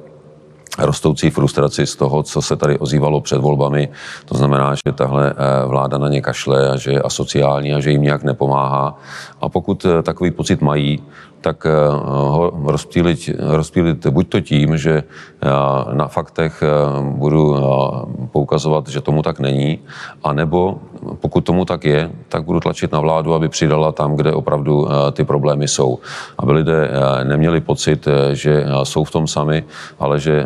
rostoucí 0.79 1.31
frustraci 1.31 1.87
z 1.87 1.97
toho, 1.97 2.23
co 2.23 2.43
se 2.43 2.57
tady 2.57 2.79
ozývalo 2.79 3.21
před 3.21 3.39
volbami. 3.39 3.89
To 4.25 4.39
znamená, 4.39 4.75
že 4.75 4.93
tahle 4.95 5.31
eh, 5.31 5.67
vláda 5.67 5.99
na 5.99 6.09
ně 6.09 6.23
kašle 6.23 6.71
a 6.71 6.77
že 6.77 6.91
je 6.91 7.03
asociální 7.03 7.75
a 7.75 7.81
že 7.81 7.91
jim 7.91 8.03
nějak 8.03 8.23
nepomáhá. 8.23 8.99
A 9.41 9.49
pokud 9.49 9.87
eh, 9.87 10.03
takový 10.03 10.31
pocit 10.31 10.63
mají, 10.63 11.03
tak 11.41 11.67
eh, 11.67 11.71
ho 12.13 12.53
rozptýlit, 12.65 13.31
rozptýlit 13.39 14.07
buď 14.07 14.29
to 14.29 14.41
tím, 14.41 14.77
že 14.77 15.03
na 15.93 16.09
faktech 16.09 16.63
budu 17.03 17.57
poukazovat, 18.33 18.89
že 18.89 19.01
tomu 19.01 19.23
tak 19.23 19.41
není, 19.41 19.79
anebo 20.25 20.79
pokud 21.21 21.41
tomu 21.41 21.65
tak 21.65 21.85
je, 21.85 22.11
tak 22.29 22.43
budu 22.43 22.61
tlačit 22.61 22.93
na 22.93 23.01
vládu, 23.01 23.35
aby 23.35 23.49
přidala 23.49 23.93
tam, 23.93 24.17
kde 24.17 24.33
opravdu 24.33 24.89
ty 25.13 25.25
problémy 25.25 25.69
jsou. 25.69 25.99
Aby 26.39 26.53
lidé 26.53 26.91
neměli 27.23 27.61
pocit, 27.61 28.09
že 28.33 28.67
jsou 28.83 29.05
v 29.05 29.11
tom 29.11 29.27
sami, 29.27 29.65
ale 29.99 30.21
že 30.21 30.45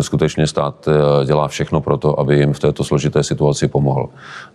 skutečně 0.00 0.46
stát 0.46 0.88
dělá 1.24 1.48
všechno 1.48 1.80
pro 1.80 1.96
to, 1.96 2.20
aby 2.20 2.38
jim 2.38 2.52
v 2.52 2.58
této 2.58 2.84
složité 2.84 3.22
situaci 3.22 3.68
pomohl. 3.68 4.08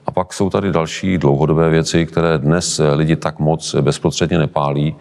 A 0.06 0.12
pak 0.12 0.34
jsou 0.34 0.50
tady 0.50 0.72
další 0.72 1.18
dlouhodobé 1.18 1.70
věci, 1.70 2.06
které 2.06 2.38
dnes 2.38 2.82
lidi 2.96 3.16
tak 3.16 3.40
moc 3.40 3.67
bezprostředně 3.82 4.38
nepálí, 4.38 4.96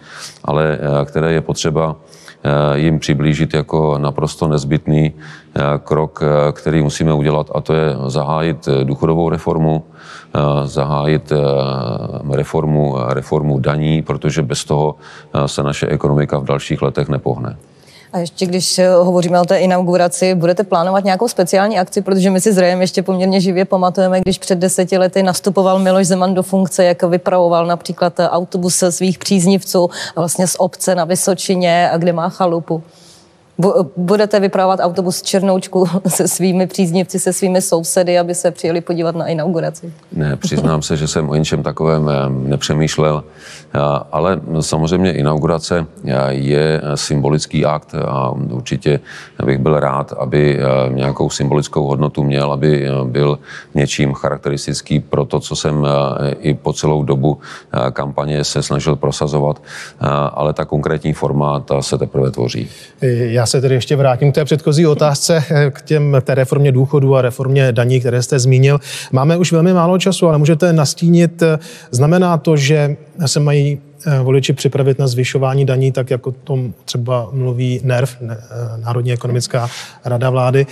ale 0.44 0.78
eh, 0.80 1.04
které 1.04 1.32
je 1.32 1.40
potřeba 1.40 1.96
eh, 1.96 2.78
jim 2.78 2.98
přiblížit 2.98 3.54
jako 3.54 3.98
naprosto 3.98 4.48
nezbytný 4.48 5.12
eh, 5.14 5.60
krok, 5.84 6.22
který 6.52 6.82
musíme 6.82 7.12
udělat, 7.12 7.50
a 7.54 7.60
to 7.60 7.74
je 7.74 7.96
zahájit 8.06 8.68
důchodovou 8.84 9.30
reformu, 9.30 9.84
zahájit 10.64 11.32
reformu, 12.32 12.96
reformu 13.08 13.58
daní, 13.58 14.02
protože 14.02 14.42
bez 14.42 14.64
toho 14.64 14.96
se 15.46 15.62
naše 15.62 15.86
ekonomika 15.86 16.38
v 16.38 16.44
dalších 16.44 16.82
letech 16.82 17.08
nepohne. 17.08 17.56
A 18.16 18.18
ještě 18.18 18.46
když 18.46 18.78
eh, 18.78 18.90
hovoříme 18.90 19.40
o 19.40 19.44
té 19.44 19.58
inauguraci, 19.58 20.34
budete 20.34 20.64
plánovat 20.64 21.04
nějakou 21.04 21.28
speciální 21.28 21.78
akci, 21.78 22.02
protože 22.02 22.30
my 22.30 22.40
si 22.40 22.60
Rejem 22.60 22.80
ještě 22.80 23.02
poměrně 23.02 23.40
živě 23.40 23.64
pamatujeme, 23.64 24.20
když 24.20 24.38
před 24.38 24.58
deseti 24.58 24.98
lety 24.98 25.22
nastupoval 25.22 25.78
Miloš 25.78 26.06
Zeman 26.06 26.34
do 26.34 26.42
funkce, 26.42 26.84
jak 26.84 27.02
vypravoval 27.02 27.66
například 27.66 28.20
eh, 28.20 28.28
autobus 28.28 28.84
svých 28.90 29.18
příznivců 29.18 29.90
vlastně 30.16 30.46
z 30.46 30.56
obce 30.58 30.94
na 30.94 31.04
Vysočině, 31.04 31.90
kde 31.98 32.12
má 32.12 32.28
chalupu. 32.28 32.82
Budete 33.96 34.40
vypravovat 34.40 34.80
autobus 34.82 35.22
Černoučku 35.22 35.88
se 36.08 36.28
svými 36.28 36.66
příznivci, 36.66 37.18
se 37.18 37.32
svými 37.32 37.62
sousedy, 37.62 38.18
aby 38.18 38.34
se 38.34 38.50
přijeli 38.50 38.80
podívat 38.80 39.16
na 39.16 39.26
inauguraci? 39.26 39.92
Ne, 40.12 40.36
přiznám 40.36 40.82
se, 40.82 40.96
že 40.96 41.08
jsem 41.08 41.28
o 41.28 41.34
ničem 41.34 41.62
takovém 41.62 42.08
eh, 42.08 42.48
nepřemýšlel, 42.48 43.24
ale 44.12 44.40
samozřejmě 44.60 45.12
inaugurace 45.12 45.86
je 46.28 46.82
symbolický 46.94 47.64
akt 47.64 47.94
a 47.94 48.30
určitě 48.30 49.00
bych 49.44 49.58
byl 49.58 49.80
rád, 49.80 50.12
aby 50.12 50.60
nějakou 50.88 51.30
symbolickou 51.30 51.86
hodnotu 51.86 52.22
měl, 52.22 52.52
aby 52.52 52.86
byl 53.04 53.38
něčím 53.74 54.14
charakteristický 54.14 55.00
pro 55.00 55.24
to, 55.24 55.40
co 55.40 55.56
jsem 55.56 55.86
i 56.40 56.54
po 56.54 56.72
celou 56.72 57.02
dobu 57.02 57.38
kampaně 57.92 58.44
se 58.44 58.62
snažil 58.62 58.96
prosazovat, 58.96 59.62
ale 60.34 60.52
ta 60.52 60.64
konkrétní 60.64 61.12
forma, 61.12 61.60
ta 61.60 61.82
se 61.82 61.98
teprve 61.98 62.30
tvoří. 62.30 62.68
Já 63.36 63.46
se 63.46 63.60
tedy 63.60 63.74
ještě 63.74 63.96
vrátím 63.96 64.32
k 64.32 64.34
té 64.34 64.44
předchozí 64.44 64.86
otázce, 64.86 65.44
eh, 65.50 65.70
k 65.70 65.82
těm, 65.82 66.16
té 66.20 66.34
reformě 66.34 66.72
důchodu 66.72 67.16
a 67.16 67.22
reformě 67.22 67.72
daní, 67.72 68.00
které 68.00 68.22
jste 68.22 68.38
zmínil. 68.38 68.80
Máme 69.12 69.36
už 69.36 69.52
velmi 69.52 69.72
málo 69.72 69.98
času, 69.98 70.28
ale 70.28 70.38
můžete 70.38 70.72
nastínit, 70.72 71.42
eh, 71.42 71.58
znamená 71.90 72.38
to, 72.38 72.56
že 72.56 72.96
se 73.26 73.40
mají 73.40 73.65
Eh, 73.66 73.80
voliči 74.22 74.52
připravit 74.52 74.98
na 74.98 75.06
zvyšování 75.06 75.64
daní, 75.64 75.92
tak 75.92 76.10
jako 76.10 76.32
tom 76.32 76.72
třeba 76.84 77.28
mluví 77.32 77.80
NERV, 77.84 78.16
eh, 78.22 78.36
Národní 78.76 79.12
ekonomická 79.12 79.68
rada 80.04 80.30
vlády. 80.30 80.66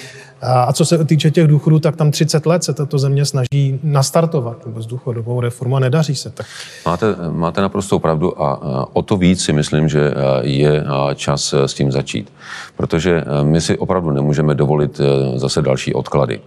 A 0.47 0.73
co 0.73 0.85
se 0.85 1.05
týče 1.05 1.31
těch 1.31 1.47
důchodů, 1.47 1.79
tak 1.79 1.97
tam 1.97 2.11
30 2.11 2.47
let 2.47 2.64
se 2.64 2.75
tato 2.75 2.99
země 2.99 3.25
snaží 3.25 3.81
nastartovat 3.83 4.64
vůbec 4.64 4.87
důchodovou 4.87 5.40
reformu 5.40 5.77
a 5.77 5.81
nedaří 5.81 6.14
se 6.14 6.31
tak. 6.31 6.47
Máte, 6.87 7.07
máte 7.31 7.61
naprostou 7.61 7.99
pravdu 7.99 8.42
a 8.42 8.88
o 8.92 9.03
to 9.03 9.16
víc 9.16 9.44
si 9.44 9.53
myslím, 9.53 9.88
že 9.88 10.11
eh, 10.11 10.14
je 10.40 10.85
čas 11.14 11.55
s 11.55 11.75
tím 11.75 11.92
začít. 11.92 12.33
Protože 12.77 13.25
my 13.42 13.61
si 13.61 13.79
opravdu 13.79 14.11
nemůžeme 14.11 14.55
dovolit 14.55 15.01
zase 15.37 15.62
další 15.62 15.94
odklady. 15.94 16.40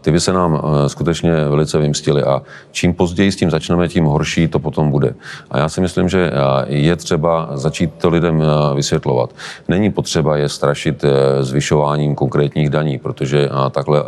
Ty 0.00 0.10
by 0.10 0.20
se 0.20 0.32
nám 0.32 0.62
skutečně 0.86 1.32
velice 1.32 1.78
vymstily 1.78 2.22
a 2.22 2.42
čím 2.70 2.94
později 2.94 3.32
s 3.32 3.36
tím 3.36 3.50
začneme, 3.50 3.88
tím 3.88 4.04
horší 4.04 4.48
to 4.48 4.58
potom 4.58 4.90
bude. 4.90 5.14
A 5.50 5.58
já 5.58 5.68
si 5.68 5.80
myslím, 5.80 5.97
myslím, 6.02 6.20
že 6.20 6.30
je 6.66 6.96
třeba 6.96 7.48
začít 7.52 7.90
to 7.98 8.08
lidem 8.08 8.42
vysvětlovat. 8.74 9.30
Není 9.68 9.90
potřeba 9.90 10.36
je 10.36 10.48
strašit 10.48 11.04
zvyšováním 11.40 12.14
konkrétních 12.14 12.70
daní, 12.70 12.98
protože 12.98 13.48
takhle 13.70 14.04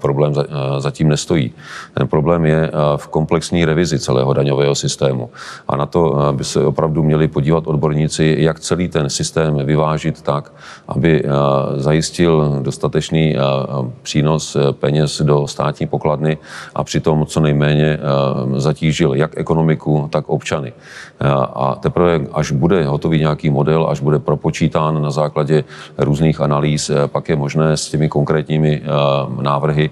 problém 0.00 0.34
zatím 0.78 1.08
nestojí. 1.08 1.52
Ten 1.94 2.08
problém 2.08 2.46
je 2.46 2.70
v 2.96 3.08
komplexní 3.08 3.64
revizi 3.64 3.98
celého 3.98 4.32
daňového 4.32 4.74
systému. 4.74 5.30
A 5.68 5.76
na 5.76 5.86
to 5.86 6.16
by 6.32 6.44
se 6.44 6.64
opravdu 6.64 7.02
měli 7.02 7.28
podívat 7.28 7.66
odborníci, 7.66 8.36
jak 8.38 8.60
celý 8.60 8.88
ten 8.88 9.10
systém 9.10 9.56
vyvážit 9.64 10.22
tak, 10.22 10.52
aby 10.88 11.24
zajistil 11.76 12.58
dostatečný 12.62 13.36
přínos 14.02 14.56
peněz 14.72 15.20
do 15.20 15.46
státní 15.46 15.86
pokladny 15.86 16.38
a 16.74 16.84
přitom 16.84 17.26
co 17.26 17.40
nejméně 17.40 17.98
zatížil 18.56 19.14
jak 19.14 19.38
ekonomiku, 19.38 20.08
tak 20.12 20.28
občany. 20.28 20.72
A 21.54 21.74
teprve, 21.80 22.20
až 22.32 22.50
bude 22.50 22.86
hotový 22.86 23.18
nějaký 23.18 23.50
model, 23.50 23.86
až 23.90 24.00
bude 24.00 24.18
propočítán 24.18 25.02
na 25.02 25.10
základě 25.10 25.64
různých 25.98 26.40
analýz, 26.40 26.90
pak 27.06 27.28
je 27.28 27.36
možné 27.36 27.76
s 27.76 27.88
těmi 27.88 28.08
konkrétními 28.08 28.82
návrhy 29.40 29.90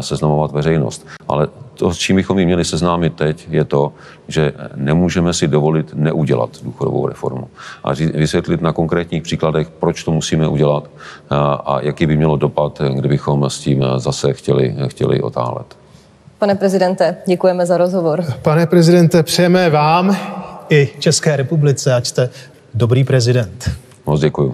seznamovat 0.00 0.52
veřejnost. 0.52 1.06
Ale 1.28 1.48
to, 1.74 1.94
s 1.94 1.98
čím 1.98 2.16
bychom 2.16 2.38
ji 2.38 2.46
měli 2.46 2.64
seznámit 2.64 3.14
teď, 3.14 3.46
je 3.50 3.64
to, 3.64 3.92
že 4.28 4.52
nemůžeme 4.74 5.34
si 5.34 5.48
dovolit 5.48 5.94
neudělat 5.94 6.50
důchodovou 6.62 7.06
reformu. 7.06 7.48
A 7.84 7.92
vysvětlit 8.14 8.60
na 8.60 8.72
konkrétních 8.72 9.22
příkladech, 9.22 9.70
proč 9.70 10.04
to 10.04 10.12
musíme 10.12 10.48
udělat 10.48 10.90
a 11.64 11.78
jaký 11.80 12.06
by 12.06 12.16
mělo 12.16 12.36
dopad, 12.36 12.82
kdybychom 12.94 13.50
s 13.50 13.58
tím 13.58 13.84
zase 13.96 14.32
chtěli, 14.32 14.76
chtěli 14.86 15.22
otálet. 15.22 15.66
Pane 16.38 16.54
prezidente, 16.54 17.16
děkujeme 17.26 17.66
za 17.66 17.76
rozhovor. 17.76 18.24
Pane 18.42 18.66
prezidente, 18.66 19.22
přejeme 19.22 19.70
vám 19.70 20.16
i 20.70 20.88
České 20.98 21.36
republice, 21.36 21.94
ať 21.94 22.06
jste 22.06 22.30
dobrý 22.74 23.04
prezident. 23.04 23.70
Moc 24.06 24.20
děkuji. 24.20 24.50